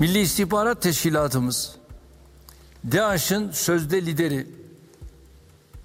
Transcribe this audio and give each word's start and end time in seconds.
Milli 0.00 0.20
İstihbarat 0.20 0.82
Teşkilatımız 0.82 1.76
DAEŞ'in 2.92 3.50
sözde 3.50 4.06
lideri 4.06 4.46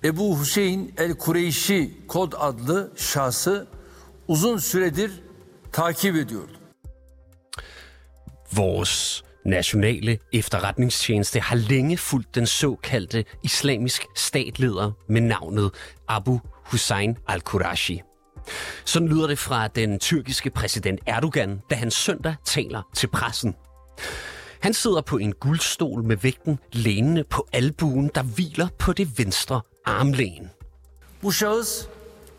Ebu 0.04 0.40
Hüseyin 0.40 0.94
el-Kureyşi 0.98 1.98
kod 2.08 2.34
adlı 2.38 2.92
şahsı 2.98 3.68
uzun 4.28 4.58
süredir 4.58 5.12
takip 5.72 6.16
ediyordu. 6.16 6.52
Vores 8.54 9.22
nationale 9.46 10.20
efterretningstjeneste 10.34 11.40
har 11.40 11.58
længe 11.70 11.98
fulgt 11.98 12.36
den 12.36 12.46
såkaldte 12.46 13.26
islamisk 13.44 14.06
statleder 14.16 14.92
med 15.08 15.22
navnet 15.22 15.72
Abu 16.08 16.40
Hussein 16.64 17.18
al-Qurashi. 17.28 18.04
Sådan 18.86 19.08
lyder 19.08 19.28
det 19.28 19.40
fra 19.40 19.68
den 19.68 20.00
tyrkiske 20.00 20.50
præsident 20.50 21.00
Erdogan, 21.06 21.62
da 21.70 21.76
han 21.76 21.92
søndag 21.92 22.36
taler 22.46 22.82
til 22.94 23.08
pressen. 23.08 23.56
Han 24.60 24.74
sidder 24.74 25.02
på 25.02 25.18
en 25.18 25.32
guldstol 25.34 26.04
med 26.04 26.18
vægten 26.18 26.60
lænende 26.74 27.24
på 27.24 27.48
albuen, 27.54 28.12
der 28.16 28.24
hviler 28.24 28.68
på 28.80 28.94
det 28.94 29.20
venstre 29.20 29.62
armlæn. 29.86 30.50
Bu 31.24 31.32
şahıs 31.32 31.88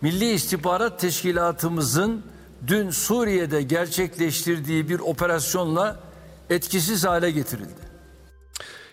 Milli 0.01 0.33
İstihbarat 0.33 1.01
Teşkilatımızın 1.01 2.25
dün 2.69 2.91
Suriye'de 2.91 3.63
gerçekleştirdiği 3.63 4.89
bir 4.89 5.01
operasyonla 5.01 6.01
etkisiz 6.51 7.05
hale 7.05 7.31
getirildi. 7.31 7.87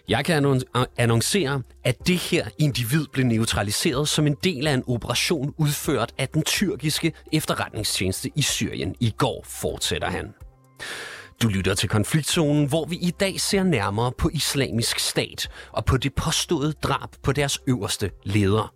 Jeg 0.08 0.26
kan 0.26 0.44
annon- 0.44 0.86
annoncere, 0.98 1.62
at 1.84 2.08
det 2.08 2.18
her 2.18 2.46
individ 2.58 3.06
blev 3.14 3.26
neutraliseret 3.26 4.10
som 4.10 4.28
en 4.28 4.38
del 4.44 4.68
af 4.68 4.74
en 4.74 4.84
operation 4.88 5.54
udført 5.58 6.14
af 6.18 6.28
den 6.30 6.44
tyrkiske 6.44 7.14
efterretningstjeneste 7.32 8.30
i 8.36 8.42
Syrien. 8.42 8.96
I 9.00 9.14
går 9.18 9.44
fortsætter 9.48 10.10
han. 10.10 10.34
Du 11.42 11.48
lytter 11.48 11.74
til 11.74 11.90
konfliktzonen, 11.90 12.66
hvor 12.66 12.86
vi 12.86 12.96
i 12.96 13.12
dag 13.12 13.40
ser 13.42 13.64
nærmere 13.64 14.12
på 14.12 14.30
islamisk 14.34 15.00
stat 15.00 15.50
og 15.72 15.86
på 15.86 15.98
det 15.98 16.16
påståede 16.16 16.74
drab 16.74 17.10
på 17.24 17.32
deres 17.32 17.60
øverste 17.68 18.12
leder. 18.24 18.74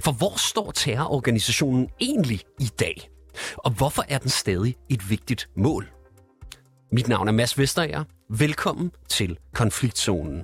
For 0.00 0.12
hvor 0.12 0.38
står 0.38 0.72
terrororganisationen 0.72 1.88
egentlig 2.00 2.40
i 2.60 2.70
dag? 2.80 3.10
Og 3.56 3.70
hvorfor 3.70 4.04
er 4.08 4.18
den 4.18 4.30
stadig 4.30 4.74
et 4.88 5.10
vigtigt 5.10 5.48
mål? 5.56 5.88
Mit 6.92 7.08
navn 7.08 7.28
er 7.28 7.32
Mads 7.32 7.58
Vesterager. 7.58 8.04
Velkommen 8.30 8.90
til 9.08 9.38
Konfliktzonen. 9.54 10.42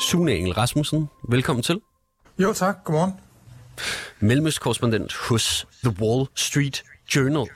Sune 0.00 0.32
Engel 0.32 0.52
Rasmussen, 0.52 1.08
velkommen 1.28 1.62
til. 1.62 1.80
Jo 2.38 2.52
tak, 2.52 2.76
godmorgen. 2.84 3.12
Mellemøstkorrespondent 4.20 5.12
hos 5.12 5.66
The 5.84 5.94
Wall 6.00 6.26
Street 6.34 6.82
Journal. 7.16 7.46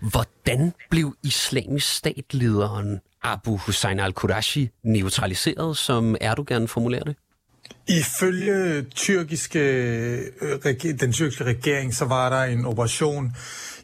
Hvordan 0.00 0.72
blev 0.90 1.16
islamisk 1.24 1.94
statlederen 1.94 3.00
Abu 3.22 3.56
Hussein 3.56 4.00
al-Qurashi 4.00 4.70
neutraliseret, 4.82 5.76
som 5.76 6.16
Erdogan 6.20 6.68
formulerer 6.68 7.04
det? 7.04 7.16
Ifølge 7.88 8.82
tyrkiske, 8.82 9.58
øh, 10.40 10.74
den 11.00 11.12
tyrkiske 11.12 11.44
regering, 11.44 11.94
så 11.94 12.04
var 12.04 12.30
der 12.30 12.52
en 12.52 12.64
operation 12.64 13.36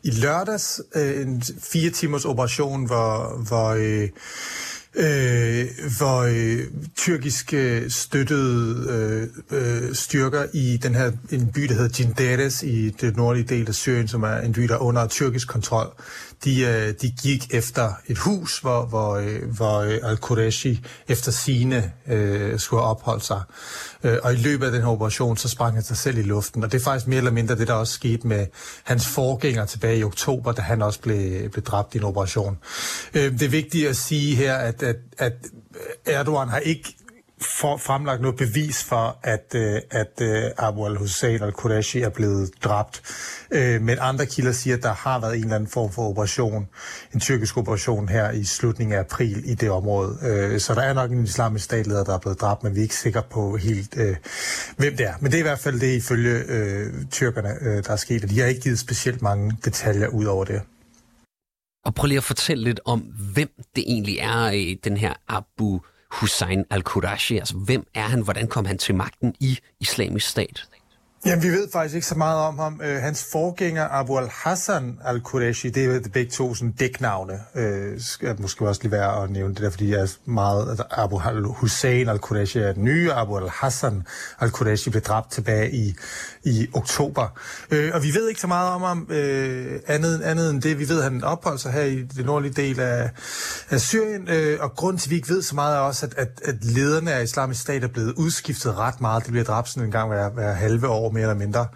i 0.05 0.11
lørdags, 0.11 0.81
øh, 0.95 1.21
en 1.23 1.43
fire 1.63 1.91
timers 1.91 2.25
operation, 2.25 2.87
hvor, 2.87 3.43
hvor, 3.49 3.69
øh, 3.69 4.09
øh, 4.95 5.67
hvor 5.99 6.21
øh, 6.21 6.67
tyrkiske 6.97 7.57
øh, 7.57 7.91
støttede 7.91 8.87
øh, 8.91 9.29
øh, 9.59 9.95
styrker 9.95 10.47
i 10.53 10.77
den 10.77 10.95
her 10.95 11.13
en 11.31 11.53
by, 11.55 11.63
der 11.63 11.75
hedder 11.75 11.95
Cinderes 11.95 12.63
i 12.63 12.91
det 12.91 13.17
nordlige 13.17 13.45
del 13.45 13.69
af 13.69 13.75
Syrien, 13.75 14.09
som 14.09 14.23
er 14.23 14.37
en 14.37 14.53
by, 14.53 14.63
der 14.63 14.75
er 14.75 14.83
under 14.83 15.07
tyrkisk 15.07 15.49
kontrol. 15.49 15.93
De, 16.45 16.61
øh, 16.61 16.95
de 17.03 17.11
gik 17.23 17.55
efter 17.55 17.93
et 18.07 18.19
hus, 18.19 18.59
hvor, 18.59 18.87
hvor, 18.87 19.15
øh, 19.15 19.55
hvor 19.57 19.79
øh, 19.79 19.99
al-Qureshi 20.03 20.87
efter 21.09 21.33
sine 21.33 21.93
øh, 22.09 22.59
skulle 22.59 22.83
have 22.83 22.91
opholdt 22.91 23.25
sig. 23.25 23.43
Og 24.23 24.35
i 24.35 24.37
løbet 24.37 24.67
af 24.67 24.73
den 24.73 24.81
her 24.81 24.89
operation, 24.89 25.37
så 25.37 25.49
sprang 25.49 25.75
han 25.75 25.83
sig 25.83 25.97
selv 25.97 26.19
i 26.19 26.23
luften. 26.23 26.65
Og 26.65 26.73
det 26.73 26.81
er 26.81 26.85
faktisk 26.85 27.07
mere 27.07 27.19
eller 27.19 27.31
mindre 27.31 27.57
det, 27.57 27.69
der 27.69 27.75
også 27.75 27.93
skete 27.93 28.27
med 28.27 28.47
hans 28.85 29.07
forgænger 29.07 29.67
tilbage 29.67 29.99
i 29.99 30.05
oktober, 30.05 30.53
da 30.53 30.63
han 30.63 30.83
også 30.83 31.01
blev, 31.01 31.51
blev 31.51 31.65
dræbt 31.65 31.95
i 31.95 31.99
en 31.99 32.05
operation. 32.05 32.59
Øh, 33.15 33.33
det 33.33 33.43
er 33.43 33.49
vigtigt 33.49 33.89
at 33.89 33.97
sige 33.97 34.37
her, 34.37 34.55
at, 34.55 34.83
at, 34.83 34.97
at 35.19 35.33
Erdogan 36.07 36.49
har 36.49 36.59
ikke 36.59 36.97
for, 37.45 37.77
fremlagt 37.77 38.21
noget 38.21 38.37
bevis 38.37 38.85
for, 38.85 39.19
at, 39.23 39.55
øh, 39.55 39.81
at 39.91 40.21
øh, 40.21 40.45
Abu 40.59 40.87
al-Hussein 40.87 41.43
al-Qureshi 41.43 42.01
er 42.01 42.09
blevet 42.09 42.51
dræbt. 42.65 43.03
Øh, 43.51 43.83
men 43.83 43.99
andre 44.01 44.27
kilder 44.27 44.53
siger, 44.53 44.77
at 44.77 44.83
der 44.83 44.93
har 44.93 45.21
været 45.21 45.37
en 45.37 45.43
eller 45.43 45.55
anden 45.55 45.71
form 45.71 45.93
for 45.93 46.03
operation, 46.11 46.69
en 47.15 47.21
tyrkisk 47.21 47.57
operation 47.57 48.09
her 48.09 48.31
i 48.31 48.45
slutningen 48.45 48.97
af 48.97 49.01
april 49.01 49.43
i 49.51 49.55
det 49.55 49.71
område. 49.71 50.19
Øh, 50.23 50.61
så 50.61 50.75
der 50.75 50.83
er 50.83 50.93
nok 50.93 51.11
en 51.11 51.25
islamisk 51.25 51.65
statleder, 51.65 52.05
der 52.05 52.15
er 52.15 52.19
blevet 52.19 52.41
dræbt, 52.41 52.63
men 52.63 52.75
vi 52.75 52.79
er 52.79 52.83
ikke 52.83 52.97
sikre 52.97 53.23
på 53.31 53.57
helt, 53.57 53.97
øh, 53.97 54.17
hvem 54.77 54.97
det 54.97 55.07
er. 55.07 55.15
Men 55.21 55.31
det 55.31 55.37
er 55.37 55.41
i 55.41 55.49
hvert 55.49 55.59
fald 55.59 55.81
det 55.81 55.97
ifølge 55.97 56.43
øh, 56.49 56.93
tyrkerne, 57.11 57.55
øh, 57.61 57.85
der 57.85 57.91
er 57.91 57.97
sket, 57.97 58.25
og 58.25 58.31
de 58.31 58.41
har 58.41 58.47
ikke 58.47 58.61
givet 58.61 58.79
specielt 58.79 59.23
mange 59.23 59.57
detaljer 59.65 60.09
ud 60.09 60.25
over 60.25 60.45
det. 60.45 60.63
Og 61.85 61.95
prøv 61.95 62.07
lige 62.07 62.19
at 62.19 62.25
fortælle 62.25 62.65
lidt 62.65 62.81
om, 62.85 63.01
hvem 63.35 63.49
det 63.77 63.85
egentlig 63.87 64.19
er, 64.19 64.75
den 64.85 64.97
her 64.97 65.13
Abu 65.29 65.81
Hussein 66.21 66.65
al-Qurashi. 66.71 67.39
Altså, 67.39 67.57
hvem 67.57 67.87
er 67.95 68.03
han? 68.03 68.21
Hvordan 68.21 68.49
kom 68.49 68.65
han 68.65 68.79
til 68.79 68.95
magten 68.95 69.35
i 69.41 69.59
islamisk 69.81 70.29
stat? 70.29 70.69
Jamen, 71.27 71.43
vi 71.43 71.49
ved 71.49 71.69
faktisk 71.73 71.95
ikke 71.95 72.07
så 72.07 72.15
meget 72.15 72.39
om 72.39 72.59
ham. 72.59 72.81
Øh, 72.85 73.03
hans 73.03 73.27
forgænger, 73.33 73.89
Abu 73.89 74.19
al-Hassan 74.19 74.99
al-Qureshi, 75.05 75.71
det 75.71 75.85
er 75.85 76.01
begge 76.13 76.31
to 76.31 76.55
sådan 76.55 76.73
dæknavne. 76.73 77.41
Øh, 77.55 78.01
skal 78.01 78.41
måske 78.41 78.69
også 78.69 78.83
lige 78.83 78.93
være 78.93 79.23
at 79.23 79.31
nævne 79.31 79.55
det 79.55 79.63
der, 79.63 79.71
fordi 79.71 79.91
jeg 79.91 80.01
er 80.01 80.17
meget... 80.25 80.69
Altså, 80.69 80.85
Abu 80.91 81.19
al-Hussein 81.19 82.09
al-Qureshi 82.09 82.59
er 82.59 82.73
den 82.73 82.85
nye, 82.85 83.13
Abu 83.13 83.37
al-Hassan 83.37 84.03
al-Qureshi 84.41 84.91
blev 84.91 85.03
dræbt 85.03 85.31
tilbage 85.33 85.75
i, 85.75 85.95
i 86.45 86.67
oktober. 86.75 87.39
Øh, 87.71 87.91
og 87.95 88.03
vi 88.03 88.15
ved 88.15 88.29
ikke 88.29 88.41
så 88.41 88.47
meget 88.47 88.71
om 88.71 88.83
ham, 88.83 89.07
øh, 89.11 89.81
andet, 89.87 90.23
andet 90.23 90.51
end 90.51 90.63
det. 90.63 90.79
Vi 90.79 90.89
ved, 90.89 90.99
at 90.99 91.05
han 91.05 91.25
opholdt 91.25 91.61
sig 91.61 91.73
her 91.73 91.83
i 91.83 92.03
den 92.03 92.25
nordlige 92.25 92.53
del 92.53 92.81
af, 92.81 93.11
af 93.71 93.81
Syrien, 93.81 94.29
øh, 94.29 94.59
og 94.61 94.75
grund 94.77 94.99
til, 94.99 95.09
at 95.09 95.11
vi 95.11 95.17
ikke 95.17 95.29
ved 95.29 95.43
så 95.43 95.55
meget, 95.55 95.77
er 95.77 95.81
også, 95.81 96.07
at, 96.07 96.15
at, 96.17 96.41
at 96.45 96.65
lederne 96.65 97.13
af 97.13 97.23
islamisk 97.23 97.61
stat 97.61 97.85
er 97.85 97.89
blevet 97.89 98.13
udskiftet 98.13 98.79
ret 98.79 99.01
meget. 99.01 99.23
Det 99.23 99.31
bliver 99.31 99.45
dræbt 99.45 99.69
sådan 99.69 99.85
en 99.85 99.91
gang 99.93 100.09
hver, 100.09 100.31
hver 100.31 100.53
halve 100.53 100.89
år, 100.89 101.14
mere 101.15 101.23
eller 101.23 101.35
mindre. 101.35 101.67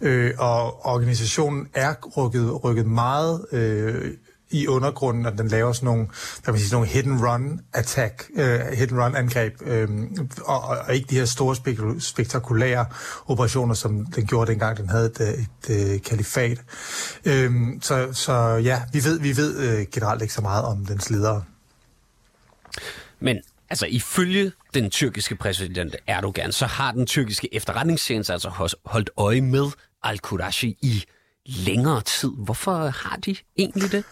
Øh, 0.00 0.34
og 0.38 0.86
organisationen 0.86 1.68
er 1.74 1.94
rykket, 2.16 2.64
rykket 2.64 2.86
meget 2.86 3.46
øh, 3.52 4.12
i 4.50 4.66
undergrunden, 4.66 5.26
og 5.26 5.38
den 5.38 5.48
laver 5.48 5.72
sådan 5.72 5.86
nogle, 5.86 6.08
der 6.46 6.52
vil 6.52 6.60
sige, 6.60 6.72
nogle 6.72 6.88
hit 6.88 7.06
and 7.06 7.20
run 7.20 7.60
attack, 7.72 8.30
øh, 8.36 8.60
hit 8.60 8.92
and 8.92 9.00
run 9.00 9.16
angreb, 9.16 9.54
øh, 9.62 9.88
og, 10.44 10.62
og, 10.62 10.94
ikke 10.94 11.06
de 11.10 11.14
her 11.14 11.24
store 11.24 11.56
spektakulære 12.00 12.86
operationer, 13.26 13.74
som 13.74 14.06
den 14.06 14.26
gjorde 14.26 14.50
dengang, 14.50 14.76
den 14.76 14.88
havde 14.88 15.06
et, 15.06 15.46
et, 15.68 15.94
et 15.94 16.02
kalifat. 16.02 16.58
Øh, 17.24 17.52
så, 17.80 18.08
så 18.12 18.32
ja, 18.64 18.82
vi 18.92 19.04
ved, 19.04 19.20
vi 19.20 19.36
ved 19.36 19.58
øh, 19.58 19.86
generelt 19.92 20.22
ikke 20.22 20.34
så 20.34 20.42
meget 20.42 20.64
om 20.64 20.86
dens 20.86 21.10
ledere. 21.10 21.42
Men 23.20 23.36
altså, 23.70 23.86
ifølge 23.86 24.52
den 24.74 24.90
tyrkiske 24.90 25.36
præsident 25.36 25.96
Erdogan, 26.06 26.52
så 26.52 26.66
har 26.66 26.92
den 26.92 27.06
tyrkiske 27.06 27.54
efterretningstjeneste 27.54 28.32
altså 28.32 28.70
holdt 28.84 29.10
øje 29.16 29.40
med 29.40 29.66
al-Qurashi 30.02 30.78
i 30.82 31.04
længere 31.46 32.00
tid. 32.00 32.30
Hvorfor 32.44 32.86
har 32.86 33.16
de 33.16 33.36
egentlig 33.56 33.92
det? 33.92 34.04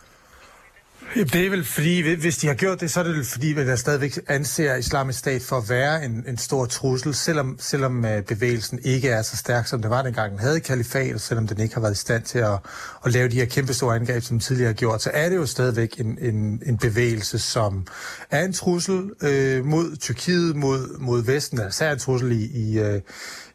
Det 1.14 1.46
er 1.46 1.50
vel 1.50 1.64
fordi, 1.64 2.14
hvis 2.14 2.37
de 2.37 2.46
har 2.46 2.55
gjort 2.55 2.81
det, 2.81 2.90
så 2.90 3.00
er 3.00 3.05
det 3.05 3.16
vel 3.16 3.25
fordi, 3.25 3.58
at 3.58 3.66
der 3.66 3.76
stadigvæk 3.76 4.19
anser 4.28 4.75
islamisk 4.76 5.19
stat 5.19 5.43
for 5.43 5.56
at 5.56 5.69
være 5.69 6.05
en, 6.05 6.25
en 6.28 6.37
stor 6.37 6.66
trussel, 6.66 7.14
selvom, 7.14 7.56
selvom 7.61 8.05
øh, 8.05 8.22
bevægelsen 8.22 8.78
ikke 8.84 9.08
er 9.08 9.22
så 9.22 9.37
stærk, 9.37 9.66
som 9.66 9.82
det 9.82 9.90
var 9.90 10.02
dengang. 10.02 10.31
Den 10.31 10.38
havde 10.38 10.61
kalifat, 10.61 11.14
og 11.14 11.20
selvom 11.20 11.46
den 11.46 11.61
ikke 11.61 11.75
har 11.75 11.81
været 11.81 11.93
i 11.93 12.00
stand 12.00 12.22
til 12.22 12.38
at, 12.38 12.58
at 13.05 13.12
lave 13.12 13.28
de 13.28 13.37
her 13.37 13.44
kæmpe 13.44 13.75
store 13.75 13.96
angreb, 13.96 14.22
som 14.22 14.34
den 14.34 14.40
tidligere 14.40 14.69
har 14.69 14.75
gjort, 14.75 15.02
så 15.02 15.11
er 15.14 15.28
det 15.28 15.37
jo 15.37 15.46
stadigvæk 15.46 16.00
en, 16.00 16.19
en, 16.20 16.62
en 16.66 16.78
bevægelse, 16.78 17.38
som 17.38 17.87
er 18.31 18.44
en 18.44 18.52
trussel 18.52 19.10
øh, 19.22 19.64
mod 19.64 19.96
Tyrkiet, 19.96 20.56
mod, 20.56 20.99
mod 20.99 21.25
Vesten, 21.25 21.60
altså 21.60 21.84
er 21.84 21.93
en 21.93 21.99
trussel 21.99 22.32
i, 22.32 22.44
i 22.44 22.78
øh, 22.78 23.00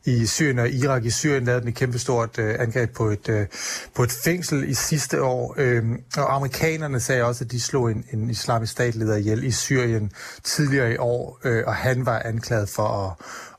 i 0.06 0.26
Syrien 0.26 0.60
og 0.60 0.70
Irak. 0.70 1.06
I 1.06 1.10
Syrien 1.10 1.46
lavede 1.46 1.62
den 1.62 1.70
et 1.70 1.76
kæmpestort 1.76 2.40
øh, 2.40 2.56
angreb 2.60 2.94
på 2.94 3.10
et, 3.10 3.30
øh, 3.30 3.48
på 3.96 4.04
et 4.04 4.12
fængsel 4.12 4.70
i 4.70 4.74
sidste 4.74 5.24
år. 5.24 5.56
Øh, 5.58 5.84
og 6.18 6.36
amerikanerne 6.36 7.00
sagde 7.00 7.24
også, 7.24 7.44
at 7.44 7.52
de 7.52 7.62
slog 7.62 7.92
en, 7.92 8.06
en 8.14 8.30
islamisk 8.30 8.72
statleder 8.72 9.16
ihjel 9.16 9.44
i 9.44 9.52
Syrien 9.52 10.12
tidligere 10.44 10.94
i 10.94 10.98
år, 10.98 11.40
øh, 11.44 11.64
og 11.68 11.76
han 11.76 12.06
var 12.06 12.22
anklaget 12.26 12.70
for 12.70 13.18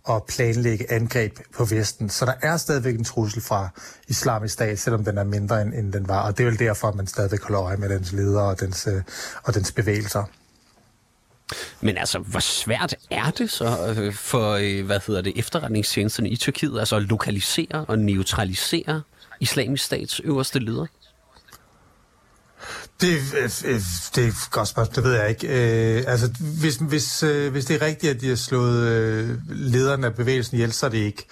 at, 0.09 0.15
at 0.15 0.23
planlægge 0.29 0.93
angreb 0.93 1.39
på 1.57 1.65
Vesten. 1.65 2.09
Så 2.09 2.25
der 2.25 2.35
er 2.43 2.57
stadigvæk 2.57 2.95
en 2.95 3.05
trussel 3.05 3.43
fra 3.43 3.69
islamisk 4.09 4.55
stat, 4.55 4.79
selvom 4.79 5.05
den 5.05 5.19
er 5.19 5.25
mindre, 5.25 5.63
end, 5.63 5.75
end 5.75 5.93
den 5.93 6.09
var. 6.09 6.23
Og 6.23 6.39
det 6.39 6.47
er 6.47 6.51
vel 6.51 6.59
derfor, 6.59 6.89
at 6.89 6.95
man 6.95 7.07
stadigvæk 7.07 7.43
holder 7.43 7.63
øje 7.63 7.77
med 7.77 7.89
dens 7.89 8.13
ledere 8.13 8.45
og 8.45 8.61
dens, 8.61 8.87
øh, 8.87 9.03
og 9.43 9.55
dens 9.55 9.73
bevægelser. 9.73 10.25
Men 11.81 11.99
altså, 11.99 12.19
hvor 12.19 12.41
svært 12.41 12.95
er 13.11 13.31
det 13.31 13.51
så 13.51 13.95
øh, 13.99 14.15
for, 14.15 14.53
øh, 14.53 14.87
hvad 14.87 15.01
hedder 15.07 15.23
det, 15.23 15.33
efterretningstjenesterne 15.37 16.29
i 16.29 16.37
Tyrkiet, 16.37 16.79
altså 16.79 16.97
at 16.97 17.03
lokalisere 17.03 17.85
og 17.89 17.99
neutralisere 17.99 19.03
islamisk 19.41 19.85
stats 19.85 20.21
øverste 20.25 20.59
leder? 20.59 20.87
Det, 23.01 23.19
øh, 23.65 23.81
det 24.15 24.25
er 24.25 24.29
et 24.29 24.35
godt 24.51 24.69
spørgsmål, 24.69 24.95
det 24.95 25.05
ved 25.05 25.13
jeg 25.21 25.29
ikke. 25.29 25.47
Øh, 25.49 26.05
altså, 26.07 26.31
hvis, 26.61 26.77
hvis, 26.77 27.23
øh, 27.23 27.53
hvis 27.53 27.65
det 27.65 27.83
er 27.83 27.87
rigtigt, 27.87 28.15
at 28.15 28.21
de 28.21 28.29
har 28.29 28.37
slået 28.37 28.89
øh, 28.89 29.39
lederen 29.49 30.05
af 30.05 30.15
bevægelsen 30.15 30.57
ihjel, 30.57 30.73
så 30.73 30.87
er 30.87 30.91
det 30.91 30.99
ikke 30.99 31.27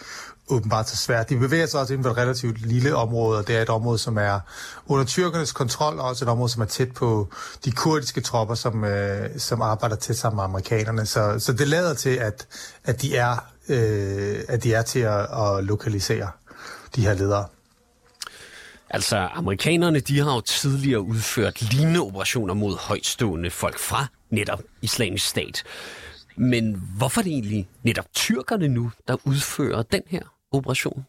åbenbart 0.48 0.88
så 0.88 0.96
svært. 0.96 1.30
De 1.30 1.36
bevæger 1.36 1.66
sig 1.66 1.80
også 1.80 1.92
inden 1.92 2.04
for 2.04 2.10
et 2.10 2.16
relativt 2.16 2.66
lille 2.66 2.96
område, 2.96 3.38
og 3.38 3.46
det 3.46 3.56
er 3.56 3.62
et 3.62 3.68
område, 3.68 3.98
som 3.98 4.18
er 4.18 4.40
under 4.86 5.04
tyrkernes 5.04 5.52
kontrol, 5.52 5.98
og 5.98 6.08
også 6.08 6.24
et 6.24 6.28
område, 6.28 6.52
som 6.52 6.62
er 6.62 6.66
tæt 6.66 6.92
på 6.92 7.28
de 7.64 7.72
kurdiske 7.72 8.20
tropper, 8.20 8.54
som, 8.54 8.84
øh, 8.84 9.38
som 9.38 9.62
arbejder 9.62 9.96
tæt 9.96 10.16
sammen 10.16 10.36
med 10.36 10.44
amerikanerne. 10.44 11.06
Så, 11.06 11.38
så 11.38 11.52
det 11.52 11.68
lader 11.68 11.94
til, 11.94 12.16
at, 12.16 12.46
at, 12.84 13.02
de 13.02 13.16
er, 13.16 13.36
øh, 13.68 14.38
at 14.48 14.62
de 14.62 14.74
er 14.74 14.82
til 14.82 15.00
at, 15.00 15.20
at 15.20 15.64
lokalisere 15.64 16.30
de 16.96 17.02
her 17.02 17.14
ledere. 17.14 17.44
Altså, 18.90 19.16
amerikanerne 19.16 20.00
de 20.00 20.20
har 20.20 20.34
jo 20.34 20.40
tidligere 20.40 21.00
udført 21.00 21.62
lignende 21.62 22.00
operationer 22.00 22.54
mod 22.54 22.76
højtstående 22.78 23.50
folk 23.50 23.78
fra 23.78 24.06
netop 24.30 24.62
islamisk 24.82 25.28
stat. 25.28 25.62
Men 26.36 26.82
hvorfor 26.96 27.20
er 27.20 27.22
det 27.22 27.32
egentlig 27.32 27.68
netop 27.82 28.04
tyrkerne 28.14 28.68
nu, 28.68 28.90
der 29.08 29.16
udfører 29.24 29.82
den 29.82 30.02
her 30.06 30.22
operation? 30.52 31.04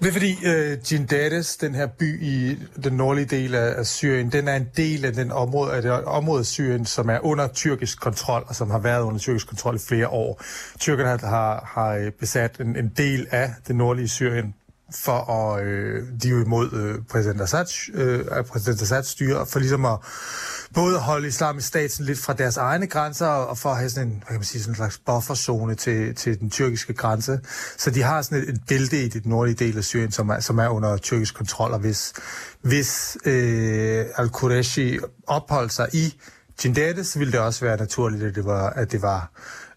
Det 0.00 0.08
er 0.08 0.12
fordi 0.12 0.36
øh, 0.46 0.72
uh, 0.72 0.92
Jindades, 0.92 1.56
den 1.56 1.74
her 1.74 1.86
by 1.86 2.22
i 2.22 2.58
den 2.82 2.92
nordlige 2.92 3.26
del 3.26 3.54
af, 3.54 3.78
af 3.78 3.86
Syrien, 3.86 4.32
den 4.32 4.48
er 4.48 4.56
en 4.56 4.68
del 4.76 5.04
af 5.04 5.12
den 5.12 5.32
område, 5.32 5.72
af 5.72 5.82
det 5.82 5.90
område 5.90 6.40
af 6.40 6.46
Syrien, 6.46 6.86
som 6.86 7.08
er 7.08 7.18
under 7.24 7.48
tyrkisk 7.48 8.00
kontrol, 8.00 8.44
og 8.46 8.54
som 8.54 8.70
har 8.70 8.78
været 8.78 9.02
under 9.02 9.18
tyrkisk 9.18 9.48
kontrol 9.48 9.76
i 9.76 9.78
flere 9.88 10.08
år. 10.08 10.42
Tyrkerne 10.78 11.08
har, 11.08 11.18
har, 11.18 11.70
har 11.74 12.10
besat 12.20 12.60
en, 12.60 12.76
en 12.76 12.92
del 12.96 13.26
af 13.30 13.50
det 13.68 13.76
nordlige 13.76 14.08
Syrien, 14.08 14.54
for 14.94 15.30
at, 15.30 15.64
øh, 15.64 16.02
de 16.22 16.28
er 16.28 16.32
jo 16.32 16.44
imod 16.44 16.72
øh, 16.72 16.94
præsident 17.10 17.40
Assad, 17.40 17.66
øh, 17.94 18.44
præsident 18.44 18.82
Assads 18.82 19.06
styre, 19.06 19.46
for 19.46 19.58
ligesom 19.58 19.84
at 19.84 19.98
både 20.74 20.98
holde 20.98 21.28
islamisk 21.28 21.68
staten 21.68 22.04
lidt 22.04 22.18
fra 22.18 22.32
deres 22.32 22.56
egne 22.56 22.86
grænser, 22.86 23.26
og 23.26 23.58
for 23.58 23.70
at 23.70 23.76
have 23.76 23.90
sådan 23.90 24.08
en, 24.08 24.14
hvad 24.14 24.26
kan 24.26 24.36
man 24.36 24.44
sige, 24.44 24.62
sådan 24.62 24.72
en 24.72 24.76
slags 24.76 24.98
bufferzone 24.98 25.74
til, 25.74 26.14
til 26.14 26.40
den 26.40 26.50
tyrkiske 26.50 26.94
grænse. 26.94 27.40
Så 27.76 27.90
de 27.90 28.02
har 28.02 28.22
sådan 28.22 28.38
et, 28.38 28.48
et 28.48 28.60
bælte 28.68 29.04
i 29.04 29.08
det 29.08 29.26
nordlige 29.26 29.56
del 29.56 29.76
af 29.76 29.84
Syrien, 29.84 30.12
som 30.12 30.28
er, 30.28 30.40
som 30.40 30.58
er 30.58 30.68
under 30.68 30.96
tyrkisk 30.96 31.34
kontrol, 31.34 31.72
og 31.72 31.78
hvis, 31.78 32.12
hvis 32.62 33.16
øh, 33.24 34.04
al-Qureshi 34.16 34.98
opholdt 35.26 35.72
sig 35.72 35.88
i 35.92 36.20
Jindade, 36.64 37.04
så 37.04 37.18
ville 37.18 37.32
det 37.32 37.40
også 37.40 37.64
være 37.64 37.76
naturligt, 37.76 38.22
at 38.22 38.34
det 38.34 38.44
var, 38.44 38.70
at 38.70 38.92
det 38.92 39.02
var 39.02 39.30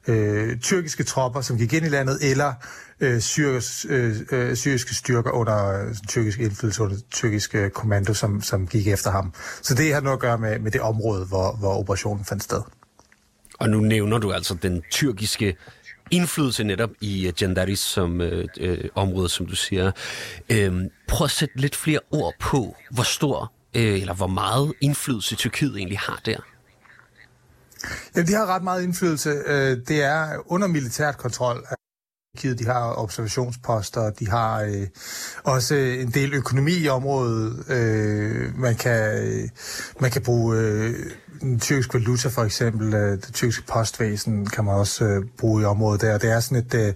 øh, 0.08 0.60
tyrkiske 0.60 1.04
tropper, 1.04 1.42
som 1.42 1.58
gik 1.58 1.74
ind 1.74 1.86
i 1.86 1.90
landet, 1.90 2.18
eller 2.22 2.54
øh, 3.02 3.20
syrisk, 3.20 3.86
øh, 3.90 4.16
øh, 4.32 4.56
syriske 4.56 4.96
styrker 4.96 5.32
under 5.32 5.82
øh, 5.82 5.96
tyrkisk 6.08 6.40
indflydelse, 6.40 6.84
under 6.84 6.96
tyrkiske 7.12 7.70
kommando, 7.70 8.14
som, 8.14 8.42
som 8.42 8.68
gik 8.68 8.88
efter 8.88 9.12
ham. 9.12 9.34
Så 9.62 9.76
det 9.76 9.94
har 9.94 10.02
noget 10.02 10.18
at 10.18 10.22
gøre 10.22 10.38
med, 10.38 10.60
med 10.60 10.72
det 10.72 10.82
område, 10.82 11.26
hvor, 11.26 11.56
hvor 11.60 11.74
operationen 11.80 12.26
fandt 12.26 12.44
sted. 12.44 12.62
Og 13.60 13.70
nu 13.70 13.80
nævner 13.80 14.18
du 14.18 14.32
altså 14.32 14.54
den 14.54 14.82
tyrkiske 14.92 15.58
indflydelse 16.12 16.64
netop 16.64 16.90
i 17.02 17.28
uh, 17.28 17.42
Jandaris 17.42 17.80
som 17.80 18.22
øh, 18.22 18.48
øh, 18.60 18.90
område, 18.96 19.30
som 19.30 19.46
du 19.46 19.56
siger. 19.56 19.92
Øhm, 20.50 20.90
prøv 21.08 21.26
at 21.26 21.32
sætte 21.32 21.58
lidt 21.58 21.76
flere 21.76 22.00
ord 22.12 22.34
på, 22.40 22.76
hvor 22.92 23.04
stor 23.04 23.54
øh, 23.76 24.02
eller 24.02 24.14
hvor 24.14 24.28
meget 24.28 24.74
indflydelse 24.82 25.36
Tyrkiet 25.36 25.78
egentlig 25.78 26.00
har 26.00 26.22
der. 26.26 26.38
Ja, 28.16 28.22
de 28.22 28.34
har 28.34 28.46
ret 28.46 28.64
meget 28.64 28.84
indflydelse. 28.84 29.30
Øh, 29.30 29.78
det 29.88 30.04
er 30.04 30.52
under 30.52 30.68
militært 30.68 31.18
kontrol. 31.18 31.66
De 32.40 32.66
har 32.66 32.94
observationsposter, 32.98 34.10
de 34.10 34.30
har 34.30 34.62
øh, 34.62 34.88
også 35.44 35.76
en 35.76 36.12
del 36.12 36.34
økonomi 36.34 36.74
i 36.74 36.88
området. 36.88 37.70
Øh, 37.70 38.60
man, 38.60 38.76
kan, 38.76 39.24
øh, 39.24 39.50
man 40.00 40.12
kan 40.12 40.22
bruge 40.22 40.58
øh, 40.58 40.96
den 41.42 41.60
tyrkiske 41.60 41.94
valuta 41.94 42.30
for 42.30 42.44
eksempel, 42.44 42.94
øh, 42.94 43.12
det 43.12 43.34
tyrkiske 43.34 43.64
postvæsen 43.68 44.46
kan 44.46 44.66
man 44.66 44.74
også 44.74 45.06
øh, 45.06 45.26
bruge 45.38 45.62
i 45.62 45.66
området 45.66 46.02
der. 46.02 46.18
Det 46.18 46.32
er 46.32 46.40
sådan 46.40 46.58
et, 46.58 46.74
øh, 46.74 46.94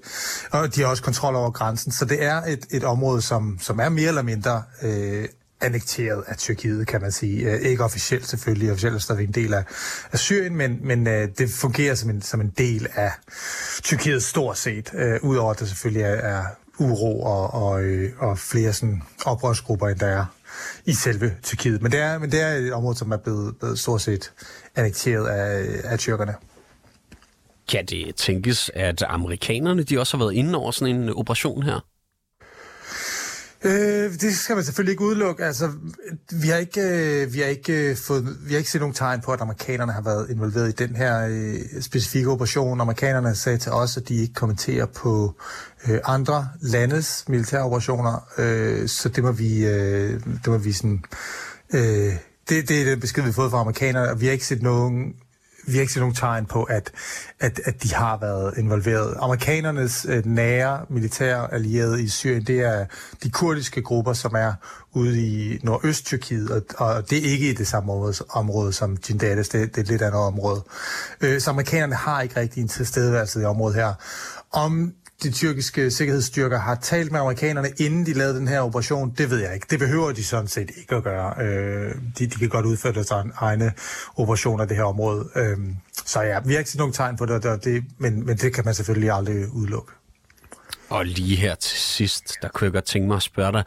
og 0.52 0.76
de 0.76 0.82
har 0.82 0.88
også 0.88 1.04
kontrol 1.04 1.36
over 1.36 1.52
grænsen, 1.52 1.92
så 1.92 2.06
det 2.06 2.24
er 2.24 2.42
et, 2.42 2.66
et 2.72 2.84
område, 2.84 3.22
som, 3.22 3.58
som 3.62 3.80
er 3.80 3.90
mere 3.90 4.08
eller 4.08 4.22
mindre 4.22 4.64
øh, 4.82 5.26
annekteret 5.62 6.24
af 6.28 6.38
Tyrkiet, 6.38 6.88
kan 6.88 7.02
man 7.02 7.12
sige. 7.12 7.52
Øh, 7.52 7.62
ikke 7.62 7.84
officielt 7.84 8.28
selvfølgelig, 8.28 8.72
officielt 8.72 8.96
er 8.96 9.00
stadig 9.00 9.24
en 9.24 9.32
del 9.32 9.54
af, 9.54 9.64
af 10.12 10.20
Syrien, 10.20 10.56
men, 10.56 10.80
men 10.84 11.08
øh, 11.08 11.30
det 11.38 11.50
fungerer 11.50 11.96
som 11.96 12.10
en, 12.10 12.22
som 12.22 12.42
en 12.42 12.54
del 12.58 12.88
af 12.94 13.12
Tyrkiet 13.84 14.24
stort 14.24 14.58
set, 14.58 14.92
øh, 14.94 15.20
udover 15.24 15.52
at 15.52 15.60
der 15.60 15.66
selvfølgelig 15.66 16.02
er, 16.02 16.16
er 16.16 16.44
uro 16.80 17.22
og, 17.22 17.54
og, 17.54 17.84
øh, 17.84 18.12
og 18.18 18.40
flere 18.40 18.74
sådan 18.74 19.02
oprørsgrupper, 19.26 19.88
end 19.88 20.00
der 20.00 20.08
er 20.08 20.26
i 20.86 20.94
selve 20.94 21.34
Tyrkiet. 21.44 21.82
Men 21.82 21.92
det 21.92 22.00
er, 22.00 22.18
men 22.18 22.32
det 22.32 22.42
er 22.42 22.48
et 22.48 22.74
område, 22.74 22.98
som 22.98 23.12
er 23.12 23.18
blevet, 23.18 23.58
blevet 23.60 23.80
stort 23.80 24.02
set 24.02 24.32
annekteret 24.76 25.28
af, 25.28 25.82
af 25.84 26.00
tyrkerne. 26.00 26.36
Kan 27.72 27.86
det 27.86 28.16
tænkes, 28.16 28.72
at 28.74 29.04
amerikanerne 29.08 29.84
de 29.84 30.00
også 30.00 30.18
har 30.18 30.26
været 30.26 30.34
inde 30.34 30.56
over 30.58 30.72
sådan 30.72 30.96
en 30.96 31.10
operation 31.10 31.64
her? 31.64 31.80
Øh, 33.64 34.12
det 34.22 34.36
skal 34.36 34.56
man 34.56 34.66
selvfølgelig 34.66 34.92
ikke 34.92 35.04
udelukke. 35.04 35.46
Altså, 35.46 35.72
vi 36.32 36.48
har 36.48 36.58
ikke, 36.58 36.82
øh, 36.82 37.34
vi 37.34 37.40
har 37.40 37.46
ikke 37.46 37.90
øh, 37.90 37.98
fået, 37.98 38.38
vi 38.48 38.54
har 38.54 38.58
ikke 38.58 38.72
set 38.72 38.82
nogen 38.82 38.96
tegn 38.96 39.22
på, 39.22 39.32
at 39.32 39.42
amerikanerne 39.42 39.92
har 39.92 40.02
været 40.02 40.30
involveret 40.30 40.70
i 40.70 40.86
den 40.88 40.96
her 40.96 41.28
øh, 41.30 41.82
specifikke 41.82 42.30
operation. 42.30 42.82
Amerikanerne 42.82 43.36
sagde 43.36 43.58
til 43.58 43.72
os, 43.72 43.98
at 43.98 44.10
de 44.10 44.16
ikke 44.16 44.34
kommenterer 44.34 44.86
på 44.86 45.36
øh, 45.88 46.00
andre 46.06 46.50
landes 46.62 47.26
militære 47.28 47.64
operationer, 47.64 48.28
øh, 48.38 48.88
så 48.88 49.10
det 49.10 49.24
må 49.24 49.32
vi, 49.32 49.66
øh, 49.66 50.20
det 50.26 50.48
må 50.48 50.58
vi 50.58 50.72
sådan, 50.72 51.04
øh, 51.74 52.14
det, 52.50 52.70
det 52.70 52.82
er 52.82 52.86
den 52.86 53.00
besked, 53.00 53.24
vi 53.24 53.28
har 53.28 53.34
fået 53.34 53.52
fra 53.52 53.62
amerikanerne, 53.62 54.12
og 54.12 54.22
vi 54.22 54.26
har 54.26 54.34
ikke 54.34 54.46
set 54.46 54.62
nogen 54.62 55.14
vi 55.68 55.74
har 55.74 55.82
ikke 55.82 55.94
set 55.94 56.00
nogen 56.00 56.16
tegn 56.16 56.46
på, 56.46 56.64
at, 56.64 56.92
at, 57.40 57.62
at 57.66 57.84
de 57.84 57.94
har 57.94 58.18
været 58.18 58.58
involveret. 58.58 59.18
Amerikanernes 59.20 60.06
øh, 60.10 60.26
nære 60.26 60.86
militære 60.90 61.54
allierede 61.54 62.04
i 62.04 62.08
Syrien, 62.08 62.44
det 62.44 62.60
er 62.60 62.86
de 63.24 63.30
kurdiske 63.30 63.82
grupper, 63.82 64.14
som 64.14 64.36
er 64.36 64.54
ude 64.94 65.22
i 65.22 65.60
nordøst-Tyrkiet, 65.64 66.50
og, 66.50 66.62
og 66.78 67.10
det 67.10 67.18
er 67.18 67.32
ikke 67.32 67.50
i 67.50 67.54
det 67.54 67.68
samme 67.68 67.92
område, 67.94 68.14
område 68.30 68.74
som 68.74 68.98
Jindades, 69.10 69.50
det, 69.50 69.70
det 69.70 69.78
er 69.78 69.82
et 69.82 69.88
lidt 69.88 70.02
andet 70.02 70.22
område. 70.22 70.64
Øh, 71.22 71.42
så 71.42 71.50
amerikanerne 71.50 71.96
har 71.96 72.22
ikke 72.22 72.40
rigtig 72.40 72.62
en 72.62 72.68
tilstedeværelse 72.68 73.42
i 73.42 73.46
området 73.46 73.76
her. 73.76 73.94
Om 74.52 74.94
de 75.24 75.32
tyrkiske 75.32 75.92
sikkerhedsstyrker 75.92 76.60
har 76.60 76.76
talt 76.76 77.12
med 77.12 77.20
amerikanerne, 77.20 77.70
inden 77.78 78.06
de 78.06 78.14
lavede 78.14 78.40
den 78.40 78.48
her 78.48 78.62
operation, 78.62 79.14
det 79.18 79.30
ved 79.30 79.40
jeg 79.40 79.54
ikke. 79.54 79.68
Det 79.70 79.80
behøver 79.80 80.12
de 80.12 80.24
sådan 80.24 80.48
set 80.48 80.72
ikke 80.78 80.96
at 80.96 81.04
gøre. 81.04 81.34
Øh, 81.44 81.96
de, 82.20 82.28
de 82.28 82.40
kan 82.40 82.50
godt 82.50 82.66
udføre 82.66 82.94
deres 82.94 83.12
egne 83.36 83.74
operationer 84.16 84.64
i 84.64 84.68
det 84.68 84.78
her 84.78 84.84
område. 84.84 85.30
Øh, 85.36 85.58
så 86.06 86.22
ja, 86.22 86.40
vi 86.46 86.52
har 86.54 86.60
ikke 86.60 86.72
set 86.72 86.78
nogen 86.78 86.94
tegn 86.94 87.18
på 87.18 87.26
det, 87.26 87.44
det, 87.44 87.64
det 87.64 87.84
men, 87.98 88.26
men 88.26 88.38
det 88.38 88.54
kan 88.54 88.66
man 88.66 88.74
selvfølgelig 88.74 89.12
aldrig 89.12 89.54
udelukke. 89.54 89.92
Og 90.90 91.06
lige 91.06 91.36
her 91.36 91.56
til 91.56 91.78
sidst, 91.78 92.34
der 92.42 92.48
kunne 92.48 92.66
jeg 92.66 92.74
godt 92.74 92.86
tænke 92.86 93.08
mig 93.08 93.16
at 93.16 93.24
spørge 93.24 93.52
dig, 93.52 93.64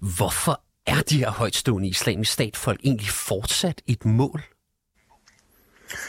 hvorfor 0.00 0.60
er 0.86 1.02
de 1.10 1.18
her 1.18 1.30
højtstående 1.30 1.88
islamisk 1.88 2.32
statfolk 2.32 2.80
egentlig 2.84 3.08
fortsat 3.08 3.82
et 3.86 4.04
mål? 4.04 4.42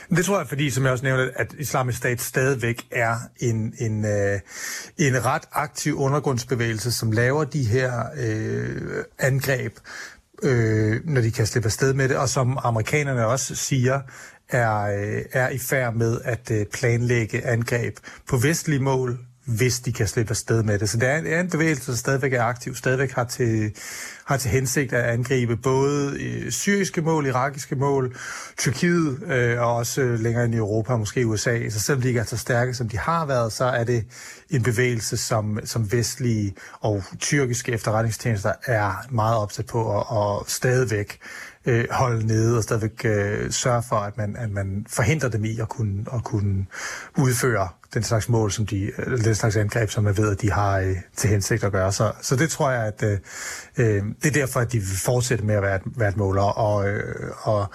Det 0.09 0.25
tror 0.25 0.37
jeg, 0.37 0.47
fordi, 0.47 0.69
som 0.69 0.83
jeg 0.83 0.91
også 0.91 1.03
nævnte, 1.03 1.31
at 1.35 1.55
islamisk 1.59 1.97
stat 1.97 2.21
stadigvæk 2.21 2.85
er 2.91 3.15
en, 3.39 3.73
en, 3.79 4.05
øh, 4.05 4.39
en 4.97 5.25
ret 5.25 5.43
aktiv 5.51 5.99
undergrundsbevægelse, 5.99 6.91
som 6.91 7.11
laver 7.11 7.43
de 7.43 7.63
her 7.63 8.03
øh, 8.17 9.03
angreb, 9.19 9.73
øh, 10.43 11.01
når 11.05 11.21
de 11.21 11.31
kan 11.31 11.45
slippe 11.45 11.67
afsted 11.67 11.93
med 11.93 12.09
det, 12.09 12.17
og 12.17 12.29
som 12.29 12.57
amerikanerne 12.63 13.27
også 13.27 13.55
siger, 13.55 14.01
er, 14.49 14.81
øh, 14.81 15.21
er 15.31 15.49
i 15.49 15.57
færd 15.57 15.93
med 15.93 16.21
at 16.23 16.51
øh, 16.51 16.65
planlægge 16.65 17.45
angreb 17.45 17.97
på 18.29 18.37
vestlige 18.37 18.79
mål, 18.79 19.19
hvis 19.45 19.79
de 19.79 19.93
kan 19.93 20.07
slippe 20.07 20.29
afsted 20.29 20.63
med 20.63 20.79
det. 20.79 20.89
Så 20.89 20.97
det 20.97 21.09
er 21.09 21.17
en, 21.17 21.27
er 21.27 21.39
en 21.39 21.49
bevægelse, 21.49 21.91
der 21.91 21.97
stadigvæk 21.97 22.33
er 22.33 22.43
aktiv, 22.43 22.75
stadigvæk 22.75 23.11
har 23.11 23.23
til, 23.23 23.71
har 24.25 24.37
til 24.37 24.51
hensigt 24.51 24.93
at 24.93 25.03
angribe 25.03 25.57
både 25.57 26.21
øh, 26.21 26.51
syriske 26.51 27.01
mål, 27.01 27.25
irakiske 27.25 27.75
mål, 27.75 28.15
Tyrkiet 28.57 29.23
øh, 29.25 29.61
og 29.61 29.75
også 29.75 30.01
øh, 30.01 30.19
længere 30.19 30.45
ind 30.45 30.53
i 30.53 30.57
Europa, 30.57 30.97
måske 30.97 31.27
USA. 31.27 31.69
Så 31.69 31.79
selvom 31.79 32.01
de 32.01 32.07
ikke 32.07 32.19
er 32.19 32.23
så 32.23 32.37
stærke, 32.37 32.73
som 32.73 32.89
de 32.89 32.97
har 32.97 33.25
været, 33.25 33.53
så 33.53 33.65
er 33.65 33.83
det 33.83 34.05
en 34.49 34.63
bevægelse, 34.63 35.17
som, 35.17 35.59
som 35.63 35.91
vestlige 35.91 36.53
og 36.79 37.03
tyrkiske 37.19 37.71
efterretningstjenester 37.71 38.53
er 38.65 39.05
meget 39.09 39.37
opsat 39.37 39.65
på 39.65 39.81
og, 39.81 40.11
og 40.11 40.45
stadigvæk 40.47 41.19
øh, 41.65 41.85
holde 41.91 42.27
nede 42.27 42.57
og 42.57 42.63
stadigvæk 42.63 43.05
øh, 43.05 43.51
sørge 43.51 43.83
for, 43.89 43.95
at 43.95 44.17
man, 44.17 44.35
at 44.35 44.51
man 44.51 44.85
forhindrer 44.89 45.29
dem 45.29 45.45
i 45.45 45.59
at 45.59 45.69
kunne, 45.69 46.05
at 46.13 46.23
kunne 46.23 46.65
udføre 47.17 47.67
den 47.93 48.03
slags 48.03 48.29
mål, 48.29 48.51
som 48.51 48.65
de, 48.65 48.91
øh, 48.97 49.23
den 49.23 49.35
slags 49.35 49.55
angreb, 49.55 49.89
som 49.89 50.03
man 50.03 50.17
ved, 50.17 50.31
at 50.31 50.41
de 50.41 50.51
har 50.51 50.79
øh, 50.79 50.95
til 51.15 51.29
hensigt 51.29 51.63
at 51.63 51.71
gøre. 51.71 51.91
Så, 51.91 52.11
så 52.21 52.35
det 52.35 52.49
tror 52.49 52.71
jeg, 52.71 52.85
at 52.85 53.03
øh, 53.03 53.17
øh 53.77 54.03
det 54.23 54.29
er 54.29 54.31
derfor, 54.31 54.59
at 54.59 54.71
de 54.71 54.77
vil 54.77 54.97
fortsætte 55.03 55.45
med 55.45 55.55
at 55.55 55.61
være 55.61 55.75
et, 55.75 55.81
være 55.85 56.09
et 56.09 56.17
mål. 56.17 56.37
Og, 56.37 56.89
øh, 56.89 57.31
og 57.41 57.67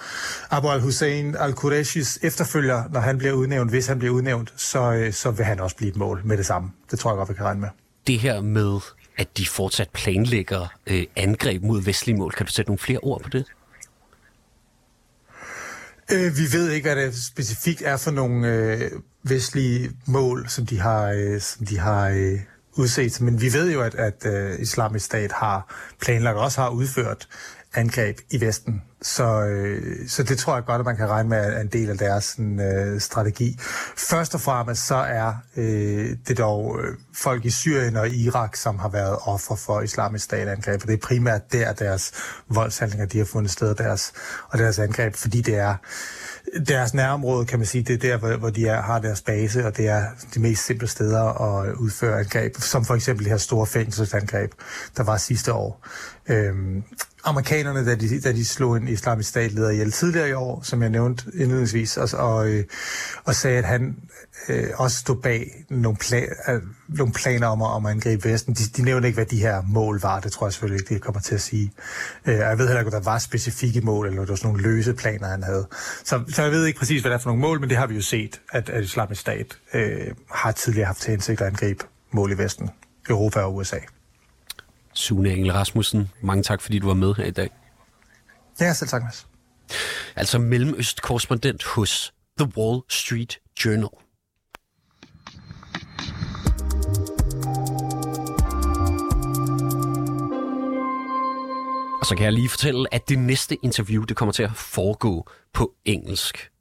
Abu 0.49 0.67
al-Hussein 0.67 1.35
al-Qureshis 1.35 2.19
efterfølger, 2.21 2.83
når 2.91 2.99
han 2.99 3.17
bliver 3.17 3.33
udnævnt, 3.33 3.71
hvis 3.71 3.87
han 3.87 3.99
bliver 3.99 4.13
udnævnt, 4.13 4.53
så, 4.57 4.93
øh, 4.93 5.13
så 5.13 5.31
vil 5.31 5.45
han 5.45 5.59
også 5.59 5.75
blive 5.75 5.89
et 5.89 5.95
mål 5.95 6.21
med 6.25 6.37
det 6.37 6.45
samme. 6.45 6.71
Det 6.91 6.99
tror 6.99 7.11
jeg 7.11 7.17
godt, 7.17 7.29
vi 7.29 7.33
kan 7.33 7.45
regne 7.45 7.61
med. 7.61 7.69
Det 8.07 8.19
her 8.19 8.41
med, 8.41 8.79
at 9.17 9.37
de 9.37 9.45
fortsat 9.45 9.89
planlægger 9.89 10.73
øh, 10.87 11.05
angreb 11.15 11.63
mod 11.63 11.81
vestlige 11.81 12.17
mål, 12.17 12.31
kan 12.31 12.45
du 12.45 12.51
sætte 12.51 12.69
nogle 12.69 12.79
flere 12.79 12.99
ord 12.99 13.21
på 13.21 13.29
det? 13.29 13.45
Øh, 16.11 16.37
vi 16.37 16.57
ved 16.57 16.71
ikke, 16.71 16.93
hvad 16.93 17.05
det 17.05 17.23
specifikt 17.23 17.81
er 17.81 17.97
for 17.97 18.11
nogle 18.11 18.47
øh, 18.47 18.91
vestlige 19.23 19.91
mål, 20.07 20.49
som 20.49 20.65
de 20.65 20.79
har, 20.79 21.11
øh, 21.15 21.41
som 21.41 21.65
de 21.65 21.79
har 21.79 22.09
øh, 22.09 22.39
udset. 22.73 23.21
Men 23.21 23.41
vi 23.41 23.53
ved 23.53 23.71
jo, 23.71 23.81
at, 23.81 23.95
at 23.95 24.25
øh, 24.25 24.59
islamisk 24.59 25.05
stat 25.05 25.31
har 25.31 25.75
planlagt 26.01 26.37
og 26.37 26.43
også 26.43 26.61
har 26.61 26.69
udført 26.69 27.27
angreb 27.73 28.17
i 28.31 28.41
Vesten. 28.41 28.81
Så, 29.01 29.45
øh, 29.45 30.09
så 30.09 30.23
det 30.23 30.37
tror 30.37 30.55
jeg 30.55 30.65
godt, 30.65 30.79
at 30.79 30.85
man 30.85 30.97
kan 30.97 31.09
regne 31.09 31.29
med 31.29 31.37
er 31.37 31.61
en 31.61 31.67
del 31.67 31.89
af 31.89 31.97
deres 31.97 32.23
sådan, 32.23 32.59
øh, 32.59 33.01
strategi. 33.01 33.59
Først 33.97 34.35
og 34.35 34.41
fremmest 34.41 34.87
så 34.87 34.95
er 34.95 35.33
øh, 35.57 36.15
det 36.27 36.37
dog 36.37 36.79
øh, 36.83 36.95
folk 37.15 37.45
i 37.45 37.49
Syrien 37.49 37.95
og 37.95 38.09
Irak, 38.09 38.55
som 38.55 38.79
har 38.79 38.89
været 38.89 39.17
offer 39.25 39.55
for 39.55 39.81
islamisk 39.81 40.25
statangreb. 40.25 40.81
for 40.81 40.87
det 40.87 40.93
er 40.93 41.07
primært 41.07 41.53
der 41.53 41.73
deres 41.73 42.11
voldshandlinger, 42.49 43.05
de 43.05 43.17
har 43.17 43.25
fundet 43.25 43.51
sted, 43.51 43.75
deres, 43.75 44.13
og 44.49 44.59
deres 44.59 44.79
angreb, 44.79 45.15
fordi 45.15 45.41
det 45.41 45.55
er 45.55 45.75
deres 46.67 46.93
nærområde, 46.93 47.45
kan 47.45 47.59
man 47.59 47.65
sige, 47.65 47.83
det 47.83 47.93
er 47.93 47.97
der, 47.97 48.17
hvor, 48.17 48.37
hvor 48.37 48.49
de 48.49 48.67
er, 48.67 48.81
har 48.81 48.99
deres 48.99 49.21
base, 49.21 49.65
og 49.65 49.77
det 49.77 49.87
er 49.87 50.03
de 50.33 50.39
mest 50.39 50.65
simple 50.65 50.87
steder 50.87 51.41
at 51.41 51.73
udføre 51.73 52.19
angreb, 52.19 52.55
som 52.59 52.85
for 52.85 52.95
eksempel 52.95 53.25
det 53.25 53.31
her 53.31 53.37
store 53.37 53.67
fængselsangreb, 53.67 54.51
der 54.97 55.03
var 55.03 55.17
sidste 55.17 55.53
år. 55.53 55.85
Øhm, 56.27 56.83
amerikanerne, 57.23 57.85
da 57.85 57.95
de, 57.95 58.21
da 58.21 58.31
de 58.31 58.45
slog 58.45 58.77
en 58.77 58.87
islamisk 58.87 59.29
statleder 59.29 59.69
ihjel 59.69 59.91
tidligere 59.91 60.29
i 60.29 60.33
år, 60.33 60.61
som 60.63 60.81
jeg 60.81 60.89
nævnte 60.89 61.23
indledningsvis, 61.33 61.97
og, 61.97 62.09
og, 62.13 62.49
øh, 62.49 62.63
og 63.25 63.35
sagde, 63.35 63.57
at 63.57 63.65
han 63.65 63.95
øh, 64.49 64.67
også 64.75 64.97
stod 64.97 65.15
bag 65.15 65.65
nogle, 65.69 65.97
plan, 65.97 66.27
øh, 66.49 66.61
nogle 66.87 67.13
planer 67.13 67.47
om 67.47 67.61
at, 67.61 67.67
om 67.67 67.85
at 67.85 67.91
angribe 67.91 68.29
Vesten. 68.29 68.53
De, 68.53 68.63
de 68.77 68.81
nævnte 68.81 69.07
ikke, 69.07 69.17
hvad 69.17 69.25
de 69.25 69.39
her 69.39 69.61
mål 69.67 70.01
var. 70.01 70.19
Det 70.19 70.31
tror 70.31 70.47
jeg 70.47 70.53
selvfølgelig 70.53 70.81
ikke, 70.81 70.93
det 70.93 71.01
kommer 71.01 71.21
til 71.21 71.35
at 71.35 71.41
sige. 71.41 71.71
Øh, 72.25 72.35
jeg 72.35 72.57
ved 72.57 72.67
heller 72.67 72.79
ikke, 72.79 72.95
om 72.95 73.03
der 73.03 73.11
var 73.11 73.19
specifikke 73.19 73.81
mål, 73.81 74.07
eller 74.07 74.21
der 74.21 74.31
var 74.31 74.35
sådan 74.35 74.47
nogle 74.47 74.63
løse 74.63 74.93
planer, 74.93 75.27
han 75.27 75.43
havde. 75.43 75.67
Så, 76.03 76.23
så 76.29 76.43
jeg 76.43 76.51
ved 76.51 76.65
ikke 76.65 76.79
præcis, 76.79 77.01
hvad 77.01 77.11
det 77.11 77.15
er 77.15 77.21
for 77.21 77.29
nogle 77.29 77.41
mål, 77.41 77.59
men 77.59 77.69
det 77.69 77.77
har 77.77 77.87
vi 77.87 77.95
jo 77.95 78.01
set, 78.01 78.41
at, 78.51 78.69
at 78.69 78.83
islamisk 78.83 79.21
stat 79.21 79.57
øh, 79.73 80.07
har 80.31 80.51
tidligere 80.51 80.85
haft 80.85 81.01
til 81.01 81.11
hensigt 81.11 81.41
at 81.41 81.47
angribe 81.47 81.83
mål 82.11 82.31
i 82.31 82.37
Vesten, 82.37 82.69
Europa 83.09 83.39
og 83.39 83.55
USA. 83.55 83.77
Sune 84.99 85.29
Engel 85.29 85.51
Rasmussen, 85.51 86.11
mange 86.21 86.43
tak, 86.43 86.61
fordi 86.61 86.79
du 86.79 86.87
var 86.87 86.93
med 86.93 87.13
her 87.15 87.25
i 87.25 87.31
dag. 87.31 87.49
Ja, 88.59 88.73
selv 88.73 88.89
tak, 88.89 89.03
Mads. 89.03 89.27
Altså 90.15 90.39
Mellemøst-korrespondent 90.39 91.63
hos 91.63 92.13
The 92.39 92.51
Wall 92.57 92.81
Street 92.89 93.39
Journal. 93.65 93.89
Og 101.99 102.05
så 102.05 102.15
kan 102.17 102.25
jeg 102.25 102.33
lige 102.33 102.49
fortælle, 102.49 102.93
at 102.93 103.09
det 103.09 103.19
næste 103.19 103.55
interview, 103.63 104.03
det 104.03 104.17
kommer 104.17 104.33
til 104.33 104.43
at 104.43 104.51
foregå 104.51 105.29
på 105.53 105.73
engelsk. 105.85 106.51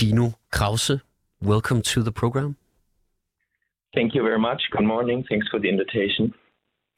Dino 0.00 0.30
Krause, 0.50 1.00
welcome 1.42 1.82
to 1.82 2.00
the 2.00 2.12
program. 2.12 2.56
Thank 3.96 4.14
you 4.14 4.22
very 4.28 4.40
much. 4.48 4.60
Good 4.76 4.86
morning. 4.86 5.26
Thanks 5.30 5.46
for 5.50 5.58
the 5.58 5.68
invitation. 5.68 6.34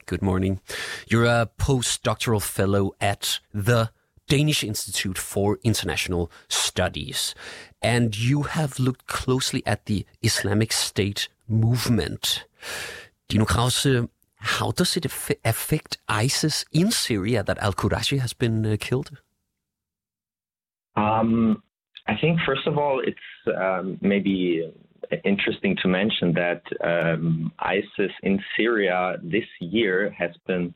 Good 0.07 0.21
morning. 0.21 0.61
You're 1.09 1.25
a 1.25 1.49
postdoctoral 1.59 2.43
fellow 2.43 2.93
at 3.01 3.41
the 3.55 3.91
Danish 4.29 4.63
Institute 4.63 5.17
for 5.17 5.59
International 5.65 6.31
Studies, 6.49 7.35
and 7.81 8.19
you 8.19 8.43
have 8.43 8.79
looked 8.79 9.07
closely 9.07 9.63
at 9.65 9.87
the 9.87 10.05
Islamic 10.23 10.73
State 10.73 11.29
movement. 11.49 12.45
Dino 13.29 13.47
Krause, 13.47 14.09
how 14.37 14.73
does 14.73 14.95
it 14.99 15.07
affect 15.07 15.97
ISIS 16.07 16.67
in 16.71 16.91
Syria 16.91 17.43
that 17.43 17.59
Al 17.59 17.73
Qurashi 17.73 18.19
has 18.19 18.35
been 18.35 18.67
uh, 18.67 18.77
killed? 18.79 19.23
Um, 20.97 21.63
I 22.07 22.15
think, 22.21 22.41
first 22.45 22.67
of 22.67 22.77
all, 22.77 23.01
it's 23.01 23.57
um, 23.59 23.97
maybe 24.03 24.71
interesting 25.25 25.77
to 25.83 25.89
mention 25.89 26.35
that 26.35 26.63
um, 26.83 27.53
ISIS 27.59 28.13
in 28.23 28.41
Syria 28.57 29.17
this 29.23 29.45
year 29.61 30.15
has 30.19 30.31
been 30.47 30.75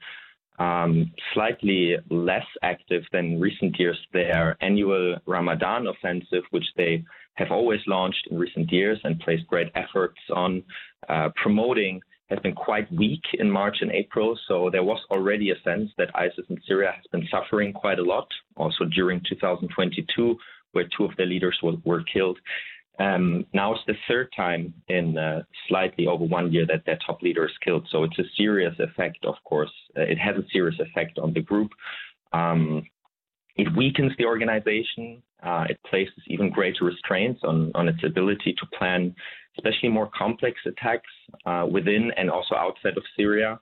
um, 0.58 1.12
slightly 1.35 1.97
less 2.11 2.47
active 2.62 3.02
than 3.12 3.40
recent 3.40 3.78
years. 3.78 3.99
Their 4.12 4.56
annual 4.61 5.16
Ramadan 5.26 5.87
offensive, 5.87 6.42
which 6.50 6.66
they 6.76 7.04
have 7.35 7.50
always 7.50 7.80
launched 7.87 8.26
in 8.30 8.38
recent 8.38 8.70
years 8.73 8.99
and 9.04 9.20
placed 9.20 9.47
great 9.47 9.70
efforts 9.75 10.18
on 10.35 10.62
uh, 11.08 11.28
promoting, 11.40 12.00
has 12.28 12.38
been 12.40 12.54
quite 12.54 12.92
weak 12.92 13.23
in 13.35 13.50
March 13.50 13.76
and 13.80 13.90
April. 13.92 14.38
So 14.49 14.68
there 14.70 14.82
was 14.82 15.00
already 15.11 15.50
a 15.50 15.61
sense 15.64 15.90
that 15.97 16.14
ISIS 16.14 16.44
in 16.50 16.58
Syria 16.66 16.92
has 16.94 17.04
been 17.11 17.26
suffering 17.30 17.73
quite 17.73 17.99
a 17.99 18.02
lot, 18.02 18.28
also 18.56 18.85
during 18.85 19.23
2022, 19.28 20.37
where 20.73 20.88
two 20.97 21.04
of 21.04 21.16
their 21.16 21.26
leaders 21.26 21.58
were, 21.62 21.76
were 21.85 22.02
killed. 22.12 22.38
Um, 22.99 23.47
now 23.52 23.73
it's 23.73 23.85
the 23.87 23.95
third 24.09 24.28
time 24.37 24.75
in 24.88 25.17
uh, 25.17 25.43
slightly 25.69 26.07
over 26.07 26.25
one 26.25 26.52
year 26.52 26.67
that 26.67 26.85
their 26.85 26.99
top 27.07 27.23
leader 27.23 27.47
is 27.47 27.52
killed. 27.64 27.87
So 27.90 28.05
it's 28.05 28.19
a 28.19 28.25
serious 28.37 28.75
effect, 28.78 29.25
of 29.25 29.37
course. 29.45 29.71
Uh, 29.97 30.02
it 30.02 30.19
has 30.19 30.37
a 30.37 30.47
serious 30.52 30.78
effect 30.81 31.19
on 31.19 31.33
the 31.33 31.40
group. 31.40 31.71
Um, 32.33 32.83
it 33.57 33.69
weakens 33.76 34.12
the 34.19 34.25
organization. 34.25 35.23
Uh, 35.43 35.67
it 35.69 35.78
places 35.88 36.23
even 36.26 36.50
greater 36.50 36.85
restraints 36.85 37.40
on, 37.45 37.71
on 37.75 37.88
its 37.88 38.02
ability 38.05 38.55
to 38.59 38.67
plan, 38.76 39.14
especially 39.57 39.88
more 39.88 40.11
complex 40.17 40.59
attacks 40.67 41.11
uh, 41.47 41.67
within 41.71 42.11
and 42.17 42.31
also 42.31 42.57
outside 42.57 42.97
of 42.97 43.05
Syria. 43.17 43.61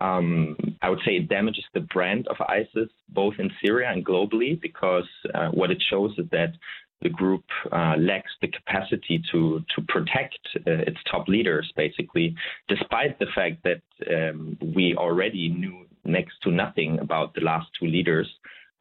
Um, 0.00 0.56
I 0.80 0.90
would 0.90 1.00
say 1.04 1.16
it 1.16 1.28
damages 1.28 1.64
the 1.74 1.80
brand 1.80 2.28
of 2.28 2.36
ISIS, 2.40 2.88
both 3.08 3.34
in 3.40 3.50
Syria 3.60 3.90
and 3.90 4.06
globally, 4.06 4.60
because 4.60 5.08
uh, 5.34 5.48
what 5.48 5.72
it 5.72 5.82
shows 5.90 6.12
is 6.18 6.26
that 6.30 6.52
the 7.02 7.08
group 7.08 7.44
uh, 7.70 7.94
lacks 7.98 8.32
the 8.40 8.48
capacity 8.48 9.22
to 9.30 9.64
to 9.74 9.82
protect 9.88 10.38
uh, 10.56 10.82
its 10.86 10.98
top 11.10 11.28
leaders, 11.28 11.70
basically, 11.76 12.34
despite 12.68 13.18
the 13.18 13.26
fact 13.34 13.64
that 13.64 13.82
um, 14.10 14.56
we 14.74 14.94
already 14.96 15.48
knew 15.48 15.86
next 16.04 16.34
to 16.42 16.50
nothing 16.50 16.98
about 17.00 17.34
the 17.34 17.40
last 17.40 17.66
two 17.78 17.86
leaders, 17.86 18.28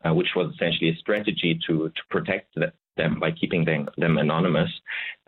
uh, 0.03 0.13
which 0.13 0.29
was 0.36 0.53
essentially 0.53 0.89
a 0.89 0.95
strategy 0.95 1.59
to 1.67 1.89
to 1.89 2.01
protect 2.09 2.55
them 2.97 3.19
by 3.19 3.31
keeping 3.31 3.63
them, 3.63 3.88
them 3.97 4.17
anonymous. 4.17 4.69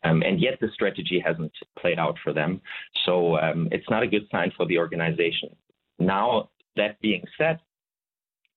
Um, 0.03 0.24
and 0.24 0.41
yet 0.41 0.60
the 0.60 0.69
strategy 0.74 1.22
hasn't 1.24 1.51
played 1.77 2.00
out 2.00 2.17
for 2.24 2.34
them. 2.34 2.62
So 3.05 3.38
um, 3.38 3.69
it's 3.72 3.89
not 3.89 4.03
a 4.03 4.08
good 4.08 4.27
sign 4.31 4.51
for 4.58 4.65
the 4.65 4.77
organization. 4.77 5.55
Now, 6.00 6.50
that 6.75 7.00
being 7.01 7.24
said, 7.38 7.60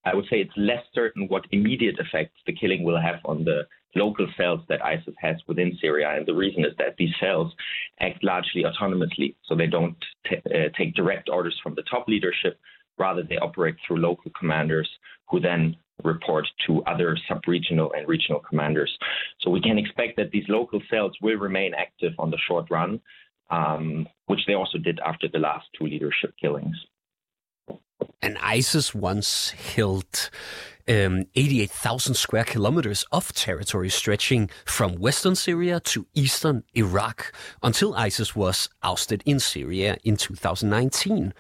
I 0.05 0.15
would 0.15 0.25
say 0.31 0.41
it's 0.41 0.53
less 0.57 0.83
certain 0.95 1.29
what 1.29 1.45
immediate 1.53 1.97
effects 1.99 2.39
the 2.47 2.55
killing 2.55 2.83
will 2.83 3.01
have 3.01 3.21
on 3.25 3.45
the 3.45 3.63
local 3.95 4.27
cells 4.37 4.61
that 4.69 4.85
ISIS 4.85 5.15
has 5.19 5.37
within 5.47 5.77
Syria. 5.81 6.15
And 6.17 6.27
the 6.27 6.35
reason 6.35 6.65
is 6.65 6.73
that 6.79 6.97
these 6.99 7.15
cells 7.21 7.53
act 8.01 8.25
largely 8.25 8.65
autonomously. 8.65 9.35
So 9.47 9.55
they 9.55 9.67
don't 9.67 9.97
t- 10.29 10.37
uh, 10.47 10.69
take 10.77 10.95
direct 10.95 11.29
orders 11.29 11.59
from 11.63 11.75
the 11.75 11.83
top 11.83 12.09
leadership. 12.09 12.59
Rather, 12.99 13.23
they 13.23 13.37
operate 13.37 13.77
through 13.87 13.99
local 13.99 14.31
commanders 14.39 14.89
who 15.29 15.41
then 15.41 15.77
report 16.05 16.47
to 16.67 16.83
other 16.85 17.17
sub-regional 17.29 17.93
and 17.97 18.09
regional 18.09 18.41
commanders. 18.41 18.91
So 19.41 19.51
we 19.51 19.61
can 19.61 19.79
expect 19.79 20.17
that 20.17 20.31
these 20.31 20.45
local 20.49 20.81
cells 20.91 21.17
will 21.23 21.37
remain 21.37 21.75
active 21.75 22.13
on 22.19 22.31
the 22.31 22.39
short 22.49 22.67
run, 22.71 23.01
um, 23.51 24.09
which 24.27 24.41
they 24.47 24.55
also 24.55 24.79
did 24.79 24.99
after 25.01 25.29
the 25.29 25.39
last 25.39 25.67
two 25.79 25.85
leadership 25.85 26.35
killings. 26.41 26.77
And 28.21 28.39
ISIS 28.39 28.95
once 28.95 29.51
held 29.51 30.31
um, 30.89 31.25
88,000 31.35 32.15
square 32.15 32.45
kilometers 32.45 33.05
of 33.13 33.33
territory 33.33 33.89
stretching 33.89 34.51
from 34.65 34.97
western 34.97 35.35
Syria 35.35 35.81
to 35.81 36.07
eastern 36.15 36.65
Iraq 36.75 37.33
until 37.63 37.95
ISIS 37.95 38.35
was 38.37 38.69
ousted 38.83 39.23
in 39.27 39.41
Syria 39.41 39.97
in 40.05 40.17
2019. 40.17 41.35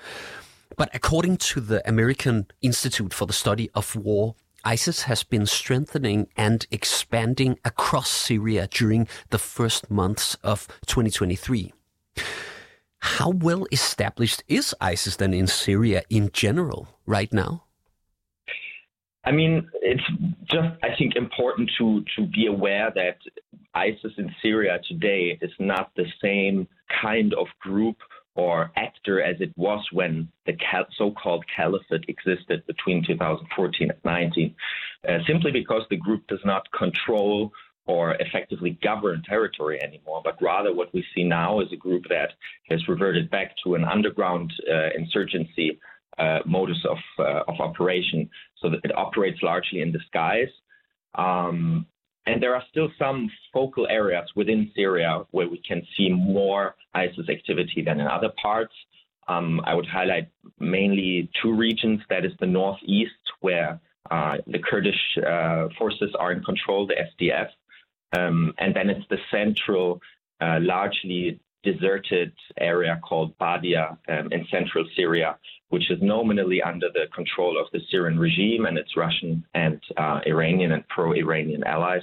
But 0.76 0.90
according 0.94 1.36
to 1.38 1.60
the 1.60 1.86
American 1.88 2.46
Institute 2.62 3.12
for 3.12 3.26
the 3.26 3.32
Study 3.32 3.70
of 3.74 3.94
War, 3.96 4.34
ISIS 4.64 5.02
has 5.02 5.24
been 5.24 5.46
strengthening 5.46 6.28
and 6.36 6.66
expanding 6.70 7.58
across 7.64 8.08
Syria 8.08 8.68
during 8.70 9.08
the 9.30 9.38
first 9.38 9.90
months 9.90 10.36
of 10.42 10.68
2023. 10.86 11.72
How 12.98 13.30
well 13.30 13.66
established 13.72 14.44
is 14.46 14.74
ISIS 14.80 15.16
then 15.16 15.34
in 15.34 15.48
Syria 15.48 16.04
in 16.08 16.30
general 16.32 16.88
right 17.04 17.32
now? 17.32 17.64
I 19.24 19.30
mean, 19.30 19.68
it's 19.80 20.02
just 20.50 20.68
I 20.82 20.96
think 20.98 21.16
important 21.16 21.70
to 21.78 22.04
to 22.16 22.26
be 22.26 22.46
aware 22.46 22.92
that 22.94 23.18
ISIS 23.74 24.12
in 24.18 24.34
Syria 24.42 24.80
today 24.86 25.38
is 25.40 25.52
not 25.58 25.92
the 25.96 26.06
same 26.22 26.68
kind 27.00 27.32
of 27.34 27.46
group 27.60 27.96
or 28.34 28.70
actor 28.76 29.22
as 29.22 29.36
it 29.40 29.52
was 29.56 29.86
when 29.92 30.28
the 30.46 30.56
so-called 30.96 31.44
caliphate 31.54 32.04
existed 32.08 32.66
between 32.66 33.04
2014 33.06 33.90
and 33.90 33.98
19, 34.04 34.54
uh, 35.06 35.18
simply 35.26 35.52
because 35.52 35.82
the 35.90 35.96
group 35.96 36.26
does 36.28 36.40
not 36.44 36.66
control 36.72 37.52
or 37.86 38.14
effectively 38.20 38.78
govern 38.82 39.22
territory 39.28 39.82
anymore, 39.82 40.22
but 40.24 40.40
rather 40.40 40.72
what 40.74 40.92
we 40.94 41.04
see 41.14 41.24
now 41.24 41.60
is 41.60 41.68
a 41.72 41.76
group 41.76 42.04
that 42.08 42.30
has 42.70 42.86
reverted 42.88 43.28
back 43.30 43.54
to 43.62 43.74
an 43.74 43.84
underground 43.84 44.52
uh, 44.72 44.88
insurgency 44.96 45.78
uh, 46.18 46.40
modus 46.46 46.84
of, 46.88 46.98
uh, 47.18 47.42
of 47.48 47.60
operation, 47.60 48.28
so 48.60 48.70
that 48.70 48.80
it 48.84 48.96
operates 48.96 49.42
largely 49.42 49.80
in 49.80 49.92
disguise. 49.92 50.52
Um, 51.14 51.86
and 52.26 52.42
there 52.42 52.54
are 52.54 52.62
still 52.70 52.88
some 52.98 53.30
focal 53.52 53.86
areas 53.88 54.28
within 54.36 54.70
Syria 54.76 55.24
where 55.32 55.48
we 55.48 55.60
can 55.66 55.82
see 55.96 56.08
more 56.08 56.76
ISIS 56.94 57.28
activity 57.28 57.82
than 57.84 58.00
in 58.00 58.06
other 58.06 58.30
parts. 58.40 58.74
Um, 59.28 59.60
I 59.64 59.74
would 59.74 59.86
highlight 59.86 60.28
mainly 60.58 61.30
two 61.42 61.52
regions. 61.52 62.00
That 62.10 62.24
is 62.24 62.32
the 62.38 62.46
northeast, 62.46 63.12
where 63.40 63.80
uh, 64.10 64.36
the 64.46 64.58
Kurdish 64.58 65.18
uh, 65.18 65.68
forces 65.78 66.14
are 66.18 66.32
in 66.32 66.42
control, 66.42 66.86
the 66.86 66.94
SDF, 66.94 67.48
um, 68.16 68.52
and 68.58 68.74
then 68.74 68.90
it's 68.90 69.06
the 69.08 69.18
central, 69.30 70.00
uh, 70.40 70.58
largely 70.60 71.40
deserted 71.62 72.32
area 72.58 73.00
called 73.06 73.36
Badia 73.38 73.98
um, 74.08 74.28
in 74.32 74.46
central 74.50 74.84
Syria, 74.96 75.38
which 75.68 75.90
is 75.90 75.98
nominally 76.02 76.60
under 76.62 76.88
the 76.92 77.06
control 77.14 77.58
of 77.60 77.66
the 77.72 77.80
Syrian 77.90 78.18
regime 78.18 78.66
and 78.66 78.76
its 78.78 78.96
Russian 78.96 79.44
and 79.54 79.80
uh, 79.96 80.20
Iranian 80.26 80.72
and 80.72 80.86
pro 80.88 81.12
Iranian 81.12 81.64
allies. 81.64 82.02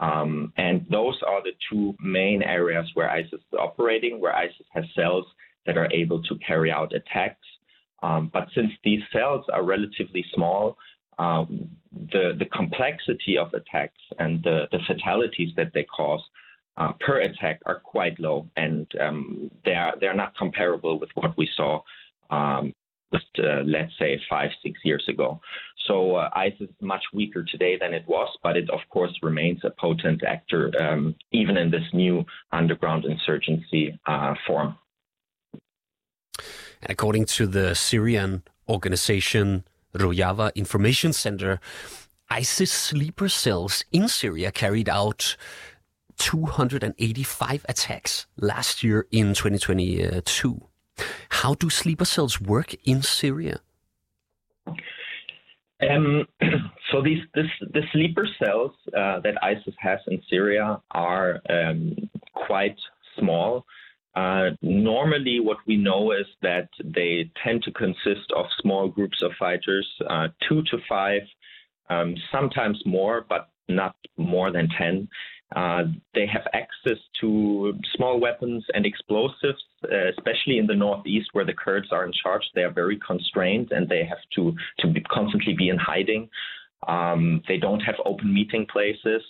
Um, 0.00 0.52
and 0.56 0.86
those 0.90 1.20
are 1.26 1.42
the 1.42 1.52
two 1.70 1.94
main 2.00 2.42
areas 2.42 2.86
where 2.94 3.10
ISIS 3.10 3.32
is 3.34 3.58
operating, 3.58 4.20
where 4.20 4.34
ISIS 4.34 4.66
has 4.72 4.84
cells 4.94 5.26
that 5.66 5.76
are 5.76 5.90
able 5.92 6.22
to 6.24 6.34
carry 6.46 6.70
out 6.70 6.92
attacks. 6.94 7.46
Um, 8.02 8.30
but 8.32 8.48
since 8.54 8.70
these 8.84 9.02
cells 9.12 9.44
are 9.52 9.62
relatively 9.62 10.24
small, 10.34 10.76
um, 11.18 11.70
the, 11.92 12.32
the 12.38 12.46
complexity 12.46 13.38
of 13.38 13.54
attacks 13.54 14.00
and 14.18 14.42
the, 14.42 14.66
the 14.72 14.80
fatalities 14.86 15.50
that 15.56 15.72
they 15.72 15.84
cause 15.84 16.20
uh, 16.76 16.92
per 17.00 17.20
attack 17.20 17.60
are 17.66 17.80
quite 17.80 18.18
low, 18.18 18.48
and 18.56 18.86
um, 19.00 19.50
they 19.64 19.74
are 19.74 19.94
they're 20.00 20.14
not 20.14 20.36
comparable 20.36 20.98
with 20.98 21.10
what 21.14 21.36
we 21.36 21.48
saw 21.56 21.80
um, 22.30 22.72
just 23.14 23.26
uh, 23.38 23.62
let's 23.64 23.92
say 23.98 24.20
five 24.28 24.50
six 24.62 24.80
years 24.84 25.04
ago. 25.08 25.40
So 25.86 26.16
uh, 26.16 26.30
ISIS 26.34 26.62
is 26.62 26.80
much 26.80 27.04
weaker 27.12 27.44
today 27.44 27.76
than 27.80 27.94
it 27.94 28.04
was, 28.06 28.28
but 28.42 28.56
it 28.56 28.68
of 28.70 28.80
course 28.90 29.12
remains 29.22 29.60
a 29.64 29.70
potent 29.70 30.22
actor 30.24 30.72
um, 30.80 31.14
even 31.32 31.56
in 31.56 31.70
this 31.70 31.88
new 31.92 32.24
underground 32.52 33.04
insurgency 33.04 33.98
uh, 34.06 34.34
form. 34.46 34.76
According 36.88 37.26
to 37.36 37.46
the 37.46 37.74
Syrian 37.74 38.42
organization 38.68 39.64
Rojava 39.94 40.54
Information 40.54 41.12
Center, 41.12 41.60
ISIS 42.30 42.72
sleeper 42.72 43.28
cells 43.28 43.84
in 43.92 44.08
Syria 44.08 44.50
carried 44.50 44.88
out 44.88 45.36
285 46.18 47.66
attacks 47.68 48.26
last 48.36 48.82
year 48.82 49.06
in 49.10 49.34
2022. 49.34 50.60
How 51.28 51.54
do 51.54 51.70
sleeper 51.70 52.04
cells 52.04 52.40
work 52.40 52.74
in 52.84 53.02
Syria? 53.02 53.60
Um, 55.90 56.26
so 56.92 57.02
these 57.02 57.22
this, 57.34 57.46
the 57.60 57.82
sleeper 57.92 58.26
cells 58.42 58.72
uh, 58.96 59.20
that 59.20 59.34
ISIS 59.42 59.74
has 59.78 59.98
in 60.06 60.22
Syria 60.30 60.80
are 60.92 61.40
um, 61.50 61.96
quite 62.32 62.76
small. 63.18 63.64
Uh, 64.14 64.50
normally, 64.62 65.40
what 65.40 65.58
we 65.66 65.76
know 65.76 66.12
is 66.12 66.26
that 66.42 66.68
they 66.84 67.30
tend 67.42 67.62
to 67.64 67.72
consist 67.72 68.30
of 68.36 68.46
small 68.60 68.88
groups 68.88 69.22
of 69.22 69.32
fighters, 69.38 69.86
uh, 70.08 70.28
two 70.48 70.62
to 70.70 70.78
five, 70.88 71.22
um, 71.90 72.14
sometimes 72.30 72.80
more, 72.86 73.26
but 73.28 73.48
not 73.68 73.96
more 74.16 74.52
than 74.52 74.68
10. 74.78 75.08
Uh, 75.54 75.84
they 76.14 76.26
have 76.26 76.46
access 76.52 76.98
to 77.20 77.74
small 77.94 78.18
weapons 78.18 78.64
and 78.74 78.84
explosives, 78.84 79.62
uh, 79.84 80.08
especially 80.16 80.58
in 80.58 80.66
the 80.66 80.74
northeast 80.74 81.28
where 81.32 81.44
the 81.44 81.52
Kurds 81.52 81.88
are 81.92 82.04
in 82.04 82.12
charge. 82.12 82.42
They 82.54 82.62
are 82.62 82.72
very 82.72 82.98
constrained 83.06 83.70
and 83.70 83.88
they 83.88 84.04
have 84.04 84.18
to, 84.36 84.54
to 84.80 84.88
be, 84.88 85.00
constantly 85.02 85.54
be 85.54 85.68
in 85.68 85.78
hiding. 85.78 86.28
Um, 86.88 87.42
they 87.46 87.58
don't 87.58 87.80
have 87.80 87.94
open 88.04 88.34
meeting 88.34 88.66
places. 88.70 89.22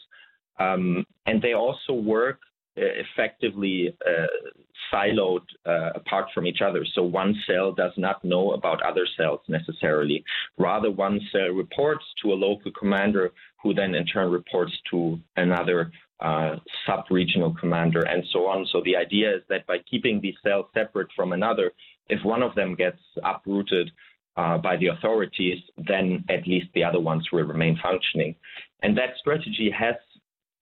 Um, 0.59 1.05
and 1.27 1.43
they 1.43 1.53
also 1.53 1.93
work 1.93 2.39
effectively 2.77 3.97
uh, 4.07 4.27
siloed 4.93 5.43
uh, 5.67 5.91
apart 5.95 6.27
from 6.35 6.47
each 6.47 6.61
other. 6.61 6.85
So 6.95 7.03
one 7.03 7.35
cell 7.47 7.73
does 7.73 7.93
not 7.97 8.25
know 8.25 8.53
about 8.53 8.83
other 8.83 9.07
cells 9.17 9.41
necessarily. 9.49 10.25
Rather, 10.59 10.91
one 10.91 11.21
cell 11.33 11.49
reports 11.49 12.05
to 12.23 12.33
a 12.33 12.35
local 12.35 12.73
commander 12.73 13.33
who 13.63 13.75
then 13.75 13.95
in 13.95 14.07
turn 14.07 14.31
reports 14.31 14.73
to 14.91 15.19
another 15.37 15.91
uh, 16.21 16.57
sub-regional 16.87 17.55
commander 17.61 18.03
and 18.07 18.25
so 18.33 18.47
on. 18.47 18.67
So 18.73 18.81
the 18.85 18.97
idea 18.97 19.37
is 19.37 19.43
that 19.49 19.67
by 19.67 19.79
keeping 19.91 20.21
these 20.21 20.37
cells 20.43 20.67
separate 20.75 21.09
from 21.17 21.33
another, 21.33 21.73
if 22.09 22.25
one 22.25 22.43
of 22.43 22.55
them 22.55 22.75
gets 22.75 22.99
uprooted 23.23 23.91
uh, 24.37 24.59
by 24.59 24.77
the 24.77 24.89
authorities, 24.89 25.59
then 25.77 26.25
at 26.29 26.47
least 26.47 26.67
the 26.75 26.85
other 26.85 27.01
ones 27.01 27.27
will 27.33 27.45
remain 27.45 27.79
functioning. 27.83 28.35
And 28.83 28.97
that 28.99 29.17
strategy 29.19 29.71
has 29.77 29.95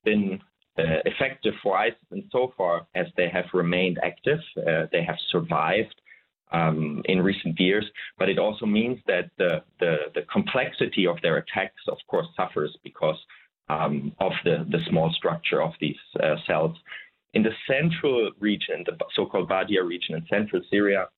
been 0.05 0.41
uh, 0.41 0.52
effective 0.77 1.55
for 1.63 1.77
ISIS 1.77 1.99
and 2.11 2.25
so 2.33 2.53
far 2.57 2.87
as 2.95 3.07
they 3.17 3.29
have 3.29 3.45
remained 3.53 3.99
active. 4.03 4.39
Uh, 4.57 4.87
they 4.91 5.05
have 5.05 5.17
survived 5.31 5.95
um, 6.53 7.03
in 7.07 7.21
recent 7.23 7.59
years, 7.59 7.85
but 8.19 8.29
it 8.29 8.39
also 8.39 8.67
means 8.67 8.99
that 9.07 9.31
the, 9.39 9.63
the, 9.81 9.97
the 10.15 10.23
complexity 10.33 11.07
of 11.07 11.21
their 11.23 11.39
attacks, 11.39 11.83
of 11.89 11.99
course, 12.09 12.27
suffers 12.37 12.77
because 12.85 13.17
um, 13.69 14.13
of 14.21 14.33
the, 14.45 14.67
the 14.71 14.79
small 14.89 15.13
structure 15.13 15.63
of 15.63 15.73
these 15.81 15.97
uh, 16.23 16.37
cells. 16.47 16.77
In 17.35 17.43
the 17.43 17.53
central 17.67 18.31
region, 18.41 18.85
the 18.85 18.97
so-called 19.15 19.49
Badia 19.49 19.83
region 19.83 20.15
in 20.15 20.27
central 20.29 20.63
Syria, 20.71 21.09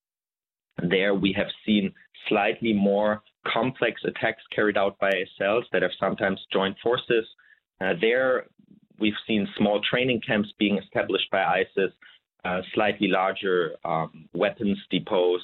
there 0.78 1.14
we 1.14 1.32
have 1.36 1.48
seen 1.66 1.92
slightly 2.28 2.72
more 2.72 3.22
complex 3.46 4.00
attacks 4.04 4.42
carried 4.54 4.76
out 4.76 4.98
by 4.98 5.10
cells 5.38 5.64
that 5.72 5.82
have 5.82 5.90
sometimes 5.98 6.40
joined 6.52 6.76
forces. 6.82 7.26
Uh, 7.80 7.94
there, 8.00 8.46
we've 8.98 9.14
seen 9.26 9.48
small 9.57 9.80
training 9.88 10.20
camps 10.26 10.52
being 10.59 10.78
established 10.78 11.30
by 11.30 11.42
ISIS, 11.42 11.92
uh, 12.44 12.61
slightly 12.74 13.09
larger 13.09 13.72
um, 13.85 14.28
weapons 14.35 14.78
depots, 14.92 15.42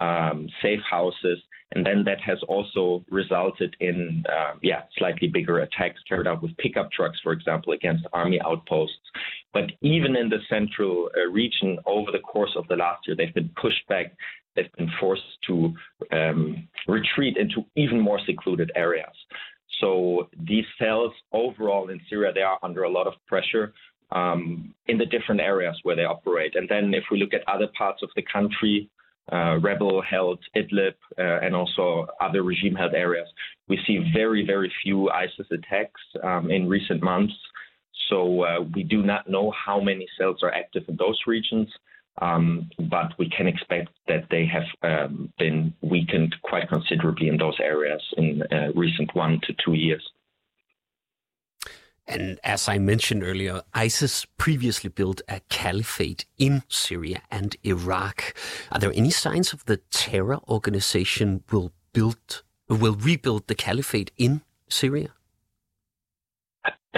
um, 0.00 0.48
safe 0.62 0.80
houses, 0.88 1.38
and 1.72 1.84
then 1.84 2.04
that 2.04 2.20
has 2.20 2.38
also 2.48 3.04
resulted 3.10 3.76
in 3.80 4.24
uh, 4.28 4.54
yeah 4.62 4.82
slightly 4.96 5.28
bigger 5.28 5.58
attacks 5.58 6.00
carried 6.08 6.26
out 6.26 6.42
with 6.42 6.56
pickup 6.56 6.90
trucks, 6.92 7.18
for 7.22 7.32
example, 7.32 7.72
against 7.72 8.06
army 8.12 8.40
outposts. 8.44 8.96
But 9.52 9.72
even 9.82 10.16
in 10.16 10.28
the 10.28 10.38
central 10.48 11.10
uh, 11.16 11.30
region, 11.30 11.78
over 11.86 12.10
the 12.10 12.20
course 12.20 12.52
of 12.56 12.66
the 12.68 12.76
last 12.76 13.06
year, 13.06 13.16
they've 13.16 13.34
been 13.34 13.50
pushed 13.60 13.86
back. 13.88 14.14
They've 14.56 14.72
been 14.76 14.90
forced 14.98 15.22
to 15.48 15.74
um, 16.12 16.68
retreat 16.86 17.36
into 17.36 17.64
even 17.76 18.00
more 18.00 18.20
secluded 18.24 18.72
areas. 18.74 19.14
So 19.80 20.28
these 20.38 20.64
cells 20.78 21.12
overall 21.32 21.88
in 21.88 22.00
Syria, 22.08 22.32
they 22.32 22.42
are 22.42 22.58
under 22.62 22.84
a 22.84 22.90
lot 22.90 23.06
of 23.06 23.14
pressure 23.26 23.72
um, 24.10 24.74
in 24.86 24.98
the 24.98 25.06
different 25.06 25.40
areas 25.40 25.78
where 25.82 25.96
they 25.96 26.04
operate. 26.04 26.54
And 26.56 26.68
then 26.68 26.94
if 26.94 27.04
we 27.10 27.18
look 27.18 27.34
at 27.34 27.46
other 27.48 27.68
parts 27.76 28.02
of 28.02 28.10
the 28.16 28.22
country, 28.22 28.90
uh, 29.30 29.58
rebel 29.60 30.02
held 30.02 30.38
Idlib 30.56 30.94
uh, 31.18 31.44
and 31.44 31.54
also 31.54 32.06
other 32.20 32.42
regime 32.42 32.74
held 32.74 32.94
areas, 32.94 33.28
we 33.68 33.78
see 33.86 34.10
very, 34.14 34.44
very 34.46 34.72
few 34.82 35.10
ISIS 35.10 35.46
attacks 35.52 36.00
um, 36.22 36.50
in 36.50 36.68
recent 36.68 37.02
months. 37.02 37.34
So 38.08 38.42
uh, 38.42 38.60
we 38.74 38.84
do 38.84 39.02
not 39.02 39.28
know 39.28 39.52
how 39.52 39.80
many 39.80 40.06
cells 40.18 40.38
are 40.42 40.52
active 40.52 40.84
in 40.88 40.96
those 40.96 41.20
regions. 41.26 41.68
Um, 42.20 42.68
but 42.78 43.12
we 43.18 43.30
can 43.30 43.46
expect 43.46 43.90
that 44.08 44.24
they 44.30 44.44
have 44.46 44.64
um, 44.82 45.32
been 45.38 45.72
weakened 45.82 46.34
quite 46.42 46.68
considerably 46.68 47.28
in 47.28 47.36
those 47.36 47.58
areas 47.60 48.02
in 48.16 48.42
uh, 48.50 48.72
recent 48.74 49.14
one 49.14 49.40
to 49.44 49.54
two 49.64 49.74
years. 49.74 50.02
And 52.08 52.40
as 52.42 52.68
I 52.68 52.78
mentioned 52.78 53.22
earlier, 53.22 53.62
ISIS 53.74 54.24
previously 54.38 54.88
built 54.88 55.20
a 55.28 55.40
caliphate 55.50 56.24
in 56.38 56.62
Syria 56.68 57.20
and 57.30 57.54
Iraq. 57.62 58.34
Are 58.72 58.80
there 58.80 58.92
any 58.94 59.10
signs 59.10 59.52
of 59.52 59.66
the 59.66 59.76
terror 59.90 60.38
organization 60.48 61.44
will 61.52 61.72
build 61.92 62.42
will 62.68 62.94
rebuild 62.94 63.46
the 63.46 63.54
caliphate 63.54 64.10
in 64.16 64.42
Syria? 64.68 65.10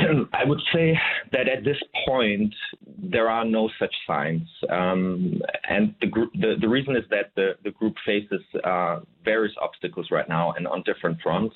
I 0.33 0.45
would 0.45 0.61
say 0.73 0.99
that 1.33 1.49
at 1.49 1.65
this 1.65 1.77
point 2.07 2.55
there 2.87 3.29
are 3.29 3.45
no 3.45 3.71
such 3.79 3.95
signs, 4.07 4.49
um, 4.71 5.41
and 5.69 5.95
the, 6.01 6.09
the, 6.35 6.55
the 6.61 6.69
reason 6.69 6.97
is 6.97 7.05
that 7.11 7.33
the 7.37 7.53
the 7.65 7.71
group 7.71 7.95
faces 8.05 8.41
uh, 8.65 9.01
various 9.25 9.55
obstacles 9.61 10.09
right 10.11 10.29
now 10.29 10.53
and 10.53 10.67
on 10.67 10.83
different 10.83 11.19
fronts. 11.23 11.55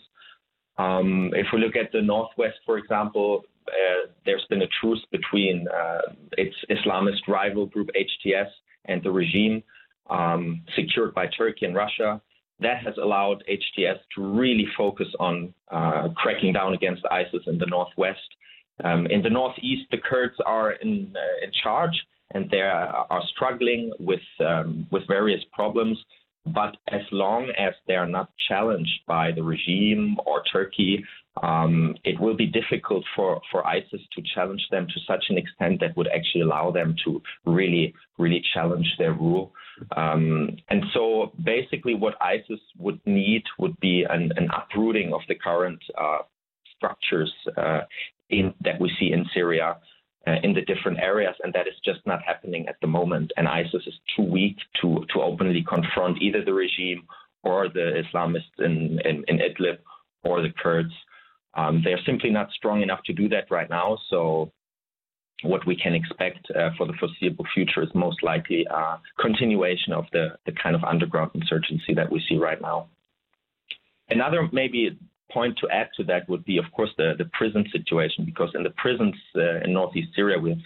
Um, 0.76 1.30
if 1.34 1.46
we 1.52 1.60
look 1.60 1.76
at 1.76 1.92
the 1.92 2.02
northwest, 2.02 2.56
for 2.66 2.78
example, 2.78 3.44
uh, 3.68 4.08
there's 4.26 4.44
been 4.50 4.62
a 4.62 4.68
truce 4.80 5.04
between 5.10 5.66
uh, 5.68 6.12
its 6.32 6.56
Islamist 6.70 7.28
rival 7.28 7.66
group 7.66 7.90
HTS 7.96 8.48
and 8.86 9.02
the 9.02 9.10
regime, 9.10 9.62
um, 10.10 10.62
secured 10.76 11.14
by 11.14 11.26
Turkey 11.26 11.66
and 11.66 11.74
Russia. 11.74 12.20
That 12.60 12.84
has 12.84 12.94
allowed 13.02 13.42
HTS 13.50 13.98
to 14.14 14.22
really 14.22 14.66
focus 14.76 15.08
on 15.18 15.52
uh, 15.70 16.08
cracking 16.16 16.52
down 16.52 16.74
against 16.74 17.02
ISIS 17.10 17.42
in 17.46 17.58
the 17.58 17.66
northwest. 17.66 18.20
Um, 18.82 19.06
in 19.06 19.22
the 19.22 19.30
northeast, 19.30 19.90
the 19.90 19.98
Kurds 19.98 20.34
are 20.46 20.72
in, 20.72 21.14
uh, 21.16 21.44
in 21.44 21.50
charge 21.62 21.94
and 22.32 22.50
they 22.50 22.60
are 22.60 23.22
struggling 23.34 23.92
with 23.98 24.20
um, 24.40 24.86
with 24.90 25.06
various 25.06 25.40
problems. 25.52 25.98
But 26.46 26.76
as 26.88 27.00
long 27.10 27.50
as 27.58 27.72
they 27.86 27.94
are 27.94 28.08
not 28.08 28.28
challenged 28.48 29.00
by 29.06 29.32
the 29.32 29.42
regime 29.42 30.18
or 30.26 30.42
Turkey, 30.52 31.02
um, 31.42 31.94
it 32.04 32.20
will 32.20 32.36
be 32.36 32.46
difficult 32.46 33.02
for, 33.16 33.40
for 33.50 33.66
ISIS 33.66 34.02
to 34.14 34.22
challenge 34.34 34.60
them 34.70 34.86
to 34.86 35.00
such 35.06 35.24
an 35.30 35.38
extent 35.38 35.80
that 35.80 35.96
would 35.96 36.08
actually 36.14 36.42
allow 36.42 36.70
them 36.70 36.96
to 37.04 37.22
really, 37.46 37.94
really 38.18 38.42
challenge 38.52 38.86
their 38.98 39.14
rule. 39.14 39.52
Um, 39.96 40.56
and 40.68 40.84
so 40.92 41.32
basically, 41.42 41.94
what 41.94 42.14
ISIS 42.20 42.60
would 42.78 43.00
need 43.06 43.42
would 43.58 43.78
be 43.80 44.04
an, 44.08 44.32
an 44.36 44.48
uprooting 44.50 45.12
of 45.12 45.20
the 45.28 45.34
current 45.34 45.82
uh, 46.00 46.18
structures 46.76 47.32
uh, 47.56 47.80
in, 48.30 48.54
that 48.60 48.80
we 48.80 48.90
see 48.98 49.12
in 49.12 49.24
Syria 49.34 49.76
uh, 50.26 50.36
in 50.42 50.54
the 50.54 50.62
different 50.62 50.98
areas, 51.00 51.34
and 51.42 51.52
that 51.52 51.66
is 51.66 51.74
just 51.84 52.00
not 52.06 52.22
happening 52.22 52.66
at 52.68 52.76
the 52.80 52.86
moment. 52.86 53.32
And 53.36 53.48
ISIS 53.48 53.82
is 53.86 53.94
too 54.16 54.22
weak 54.22 54.56
to 54.80 55.04
to 55.12 55.22
openly 55.22 55.64
confront 55.68 56.22
either 56.22 56.44
the 56.44 56.54
regime 56.54 57.02
or 57.42 57.68
the 57.68 58.02
Islamists 58.02 58.58
in 58.58 59.00
in, 59.04 59.24
in 59.28 59.38
Idlib 59.38 59.78
or 60.22 60.40
the 60.40 60.52
Kurds. 60.62 60.94
Um, 61.54 61.82
they 61.84 61.92
are 61.92 62.04
simply 62.04 62.30
not 62.30 62.50
strong 62.52 62.82
enough 62.82 63.02
to 63.06 63.12
do 63.12 63.28
that 63.30 63.50
right 63.50 63.70
now. 63.70 63.98
So. 64.10 64.52
What 65.42 65.66
we 65.66 65.76
can 65.76 65.94
expect 65.94 66.46
uh, 66.50 66.70
for 66.78 66.86
the 66.86 66.94
foreseeable 66.94 67.44
future 67.52 67.82
is 67.82 67.90
most 67.94 68.22
likely 68.22 68.66
a 68.70 68.98
continuation 69.20 69.92
of 69.92 70.04
the, 70.12 70.38
the 70.46 70.52
kind 70.52 70.74
of 70.74 70.84
underground 70.84 71.32
insurgency 71.34 71.92
that 71.94 72.10
we 72.10 72.24
see 72.28 72.36
right 72.36 72.60
now. 72.60 72.88
Another 74.08 74.48
maybe 74.52 74.98
point 75.32 75.58
to 75.58 75.68
add 75.70 75.88
to 75.96 76.04
that 76.04 76.28
would 76.28 76.44
be, 76.44 76.58
of 76.58 76.64
course, 76.72 76.90
the, 76.96 77.12
the 77.18 77.24
prison 77.32 77.64
situation, 77.72 78.24
because 78.24 78.50
in 78.54 78.62
the 78.62 78.70
prisons 78.70 79.14
uh, 79.36 79.60
in 79.64 79.72
northeast 79.72 80.08
Syria, 80.14 80.38
we 80.38 80.50
have 80.50 80.58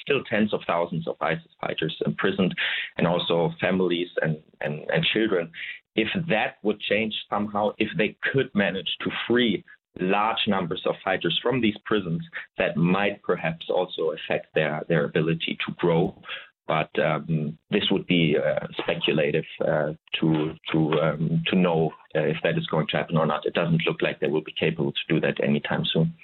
still 0.00 0.22
tens 0.24 0.52
of 0.52 0.60
thousands 0.66 1.06
of 1.06 1.16
ISIS 1.20 1.50
fighters 1.60 1.94
imprisoned, 2.06 2.54
and 2.96 3.06
also 3.06 3.52
families 3.60 4.08
and, 4.22 4.38
and, 4.60 4.80
and 4.90 5.04
children. 5.12 5.50
If 5.96 6.08
that 6.28 6.56
would 6.62 6.80
change 6.80 7.14
somehow, 7.30 7.70
if 7.78 7.88
they 7.96 8.16
could 8.32 8.50
manage 8.54 8.88
to 9.02 9.10
free 9.28 9.64
large 10.00 10.46
numbers 10.46 10.82
of 10.86 10.94
fighters 11.04 11.38
from 11.42 11.60
these 11.60 11.76
prisons, 11.84 12.22
that 12.58 12.76
might 12.76 13.22
perhaps 13.22 13.66
also 13.68 14.12
affect 14.12 14.54
their, 14.54 14.82
their 14.88 15.04
ability 15.04 15.58
to 15.66 15.72
grow 15.78 16.20
but 16.66 16.90
um, 16.98 17.58
this 17.70 17.84
would 17.90 18.06
be 18.06 18.36
uh, 18.38 18.66
speculative 18.78 19.44
uh, 19.60 19.92
to 20.20 20.54
to 20.72 21.00
um, 21.00 21.42
to 21.46 21.56
know 21.56 21.90
uh, 22.14 22.20
if 22.20 22.36
that 22.42 22.56
is 22.56 22.66
going 22.66 22.86
to 22.88 22.96
happen 22.96 23.16
or 23.16 23.26
not. 23.26 23.44
It 23.44 23.54
doesn't 23.54 23.82
look 23.86 24.00
like 24.00 24.20
they 24.20 24.28
will 24.28 24.42
be 24.42 24.54
capable 24.58 24.92
to 24.92 25.14
do 25.14 25.20
that 25.20 25.42
anytime 25.42 25.84
soon. 25.84 26.14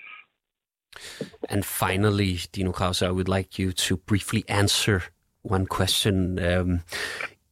And 1.49 1.65
finally, 1.65 2.41
Dino 2.53 2.73
Krause, 2.73 3.03
I 3.03 3.11
would 3.11 3.29
like 3.29 3.59
you 3.59 3.73
to 3.73 3.97
briefly 3.99 4.45
answer 4.49 5.05
one 5.43 5.67
question. 5.67 6.39
Um, 6.45 6.83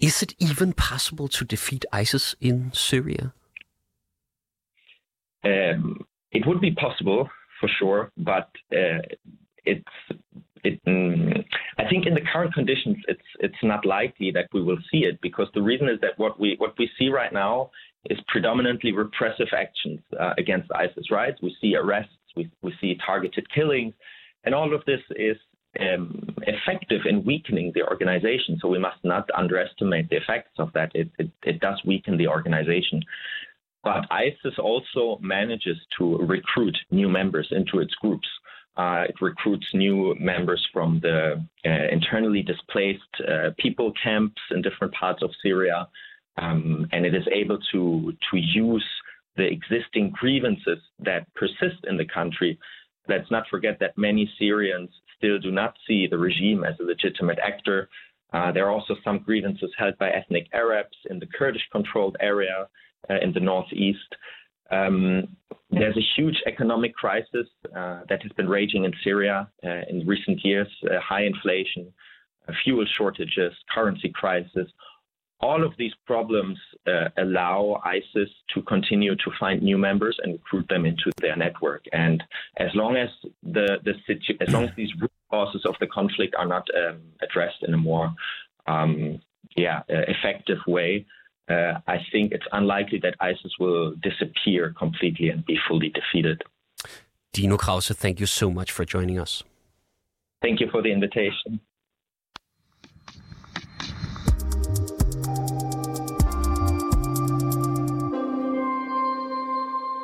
is 0.00 0.22
it 0.22 0.34
even 0.38 0.72
possible 0.72 1.28
to 1.28 1.44
defeat 1.44 1.84
ISIS 1.92 2.34
in 2.40 2.72
Syria? 2.72 3.32
Um, 5.44 6.04
it 6.32 6.46
would 6.46 6.60
be 6.60 6.72
possible 6.72 7.28
for 7.60 7.68
sure, 7.78 8.12
but 8.16 8.50
uh, 8.72 9.02
it's 9.64 9.84
it, 10.64 10.84
mm, 10.84 11.44
I 11.78 11.88
think 11.88 12.06
in 12.06 12.14
the 12.14 12.20
current 12.32 12.54
conditions, 12.54 12.96
it's 13.06 13.28
it's 13.40 13.62
not 13.62 13.86
likely 13.86 14.30
that 14.32 14.48
we 14.52 14.62
will 14.62 14.78
see 14.90 14.98
it 14.98 15.20
because 15.20 15.48
the 15.54 15.62
reason 15.62 15.88
is 15.88 16.00
that 16.00 16.18
what 16.18 16.38
we 16.40 16.56
what 16.58 16.74
we 16.78 16.90
see 16.98 17.08
right 17.08 17.32
now 17.32 17.70
is 18.06 18.18
predominantly 18.28 18.92
repressive 18.92 19.48
actions 19.56 20.00
uh, 20.18 20.32
against 20.38 20.70
ISIS. 20.72 21.10
Right? 21.10 21.34
We 21.42 21.56
see 21.60 21.74
arrests, 21.76 22.12
we 22.36 22.50
we 22.62 22.72
see 22.80 22.98
targeted 23.04 23.46
killings, 23.52 23.94
and 24.44 24.54
all 24.54 24.74
of 24.74 24.84
this 24.84 25.00
is 25.10 25.36
um, 25.80 26.34
effective 26.42 27.02
in 27.08 27.24
weakening 27.24 27.72
the 27.74 27.82
organization. 27.82 28.58
So 28.60 28.68
we 28.68 28.78
must 28.78 29.04
not 29.04 29.28
underestimate 29.36 30.08
the 30.10 30.16
effects 30.16 30.58
of 30.58 30.72
that. 30.74 30.90
It 30.94 31.10
it, 31.18 31.30
it 31.44 31.60
does 31.60 31.80
weaken 31.84 32.16
the 32.16 32.28
organization. 32.28 33.02
But 33.84 34.06
ISIS 34.10 34.58
also 34.58 35.18
manages 35.20 35.78
to 35.98 36.18
recruit 36.18 36.76
new 36.90 37.08
members 37.08 37.48
into 37.50 37.78
its 37.78 37.94
groups. 37.94 38.28
Uh, 38.76 39.04
it 39.08 39.20
recruits 39.20 39.66
new 39.74 40.14
members 40.20 40.64
from 40.72 41.00
the 41.00 41.44
uh, 41.66 41.70
internally 41.90 42.42
displaced 42.42 43.14
uh, 43.28 43.50
people 43.58 43.92
camps 44.02 44.40
in 44.52 44.62
different 44.62 44.94
parts 44.94 45.22
of 45.22 45.30
Syria, 45.42 45.88
um, 46.36 46.86
and 46.92 47.04
it 47.04 47.14
is 47.14 47.26
able 47.32 47.58
to 47.72 48.12
to 48.30 48.36
use 48.36 48.86
the 49.36 49.46
existing 49.46 50.10
grievances 50.10 50.78
that 51.00 51.32
persist 51.34 51.84
in 51.88 51.96
the 51.96 52.04
country. 52.04 52.58
Let's 53.08 53.30
not 53.30 53.48
forget 53.48 53.78
that 53.80 53.96
many 53.96 54.30
Syrians 54.38 54.90
still 55.16 55.38
do 55.38 55.50
not 55.50 55.74
see 55.86 56.06
the 56.06 56.18
regime 56.18 56.62
as 56.64 56.74
a 56.78 56.84
legitimate 56.84 57.38
actor. 57.38 57.88
Uh, 58.32 58.52
there 58.52 58.66
are 58.66 58.70
also 58.70 58.94
some 59.02 59.18
grievances 59.18 59.70
held 59.78 59.96
by 59.98 60.10
ethnic 60.10 60.46
Arabs 60.52 60.96
in 61.10 61.18
the 61.18 61.26
Kurdish-controlled 61.26 62.16
area 62.20 62.68
uh, 63.10 63.16
in 63.22 63.32
the 63.32 63.40
northeast. 63.40 64.14
Um, 64.70 65.36
there's 65.70 65.96
a 65.96 66.06
huge 66.16 66.36
economic 66.46 66.94
crisis 66.94 67.46
uh, 67.76 68.00
that 68.08 68.22
has 68.22 68.32
been 68.32 68.48
raging 68.48 68.84
in 68.84 68.92
Syria 69.04 69.48
uh, 69.64 69.82
in 69.88 70.06
recent 70.06 70.44
years 70.44 70.68
uh, 70.84 70.98
high 71.00 71.24
inflation, 71.24 71.92
uh, 72.48 72.52
fuel 72.64 72.86
shortages, 72.96 73.52
currency 73.74 74.08
crisis. 74.08 74.68
All 75.40 75.64
of 75.64 75.72
these 75.78 75.92
problems 76.06 76.58
uh, 76.86 77.10
allow 77.16 77.80
ISIS 77.84 78.28
to 78.54 78.62
continue 78.62 79.14
to 79.14 79.30
find 79.38 79.62
new 79.62 79.78
members 79.78 80.18
and 80.22 80.32
recruit 80.32 80.66
them 80.68 80.84
into 80.84 81.12
their 81.20 81.36
network. 81.36 81.84
And 81.92 82.22
as 82.56 82.70
long 82.74 82.96
as 82.96 83.08
the, 83.42 83.78
the 83.84 83.94
situ- 84.06 84.38
as 84.40 84.52
long 84.52 84.64
as 84.64 84.74
these 84.76 84.90
root 85.00 85.12
causes 85.30 85.64
of 85.64 85.76
the 85.80 85.86
conflict 85.86 86.34
are 86.36 86.46
not 86.46 86.66
um, 86.76 87.00
addressed 87.22 87.62
in 87.62 87.74
a 87.74 87.78
more 87.78 88.12
um, 88.66 89.20
yeah 89.56 89.82
effective 89.88 90.58
way, 90.66 91.06
uh, 91.48 91.80
I 91.86 91.98
think 92.12 92.32
it's 92.32 92.46
unlikely 92.52 92.98
that 93.00 93.14
ISIS 93.20 93.52
will 93.58 93.94
disappear 94.02 94.74
completely 94.78 95.28
and 95.30 95.44
be 95.46 95.58
fully 95.68 95.90
defeated. 95.90 96.42
Dino 97.32 97.56
Krause, 97.56 97.92
thank 97.94 98.20
you 98.20 98.26
so 98.26 98.50
much 98.50 98.70
for 98.72 98.84
joining 98.84 99.18
us. 99.18 99.44
Thank 100.42 100.60
you 100.60 100.68
for 100.70 100.82
the 100.82 100.92
invitation. 100.92 101.60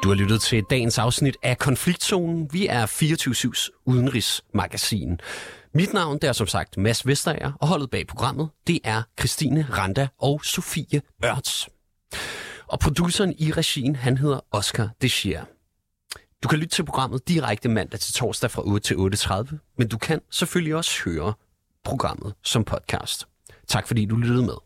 Du 0.05 0.09
har 0.09 0.15
lyttet 0.15 0.41
til 0.41 0.63
dagens 0.71 0.99
afsnit 0.99 1.37
af 1.43 1.59
Konfliktzonen. 1.59 2.49
Vi 2.53 2.67
er 2.67 2.87
24-7's 2.87 3.71
udenrigsmagasin. 3.85 5.21
Mit 5.77 5.93
navn 5.93 6.19
det 6.19 6.29
er 6.29 6.33
som 6.33 6.47
sagt 6.47 6.77
Mads 6.77 7.07
Vestager, 7.07 7.53
og 7.61 7.69
holdet 7.69 7.91
bag 7.91 8.07
programmet, 8.07 8.49
det 8.67 8.81
er 8.85 9.03
Christine 9.19 9.67
Randa 9.71 10.09
og 10.19 10.45
Sofie 10.45 11.03
Ørts. 11.25 11.69
Og 12.67 12.81
produceren 12.81 13.35
i 13.39 13.53
regien, 13.53 13.97
han 13.97 14.19
hedder 14.19 14.41
Oscar 14.51 14.89
Deschier. 15.03 15.45
Du 16.43 16.49
kan 16.49 16.59
lytte 16.59 16.75
til 16.75 16.85
programmet 16.85 17.29
direkte 17.29 17.69
mandag 17.69 18.01
til 18.01 18.15
torsdag 18.15 18.51
fra 18.51 18.63
8 18.67 18.81
til 18.81 18.95
8.30, 18.95 19.75
men 19.79 19.89
du 19.89 19.99
kan 19.99 20.21
selvfølgelig 20.31 20.77
også 20.77 21.03
høre 21.05 21.33
programmet 21.85 22.35
som 22.43 22.65
podcast. 22.65 23.29
Tak 23.69 23.87
fordi 23.87 24.05
du 24.05 24.17
lyttede 24.17 24.43
med. 24.43 24.57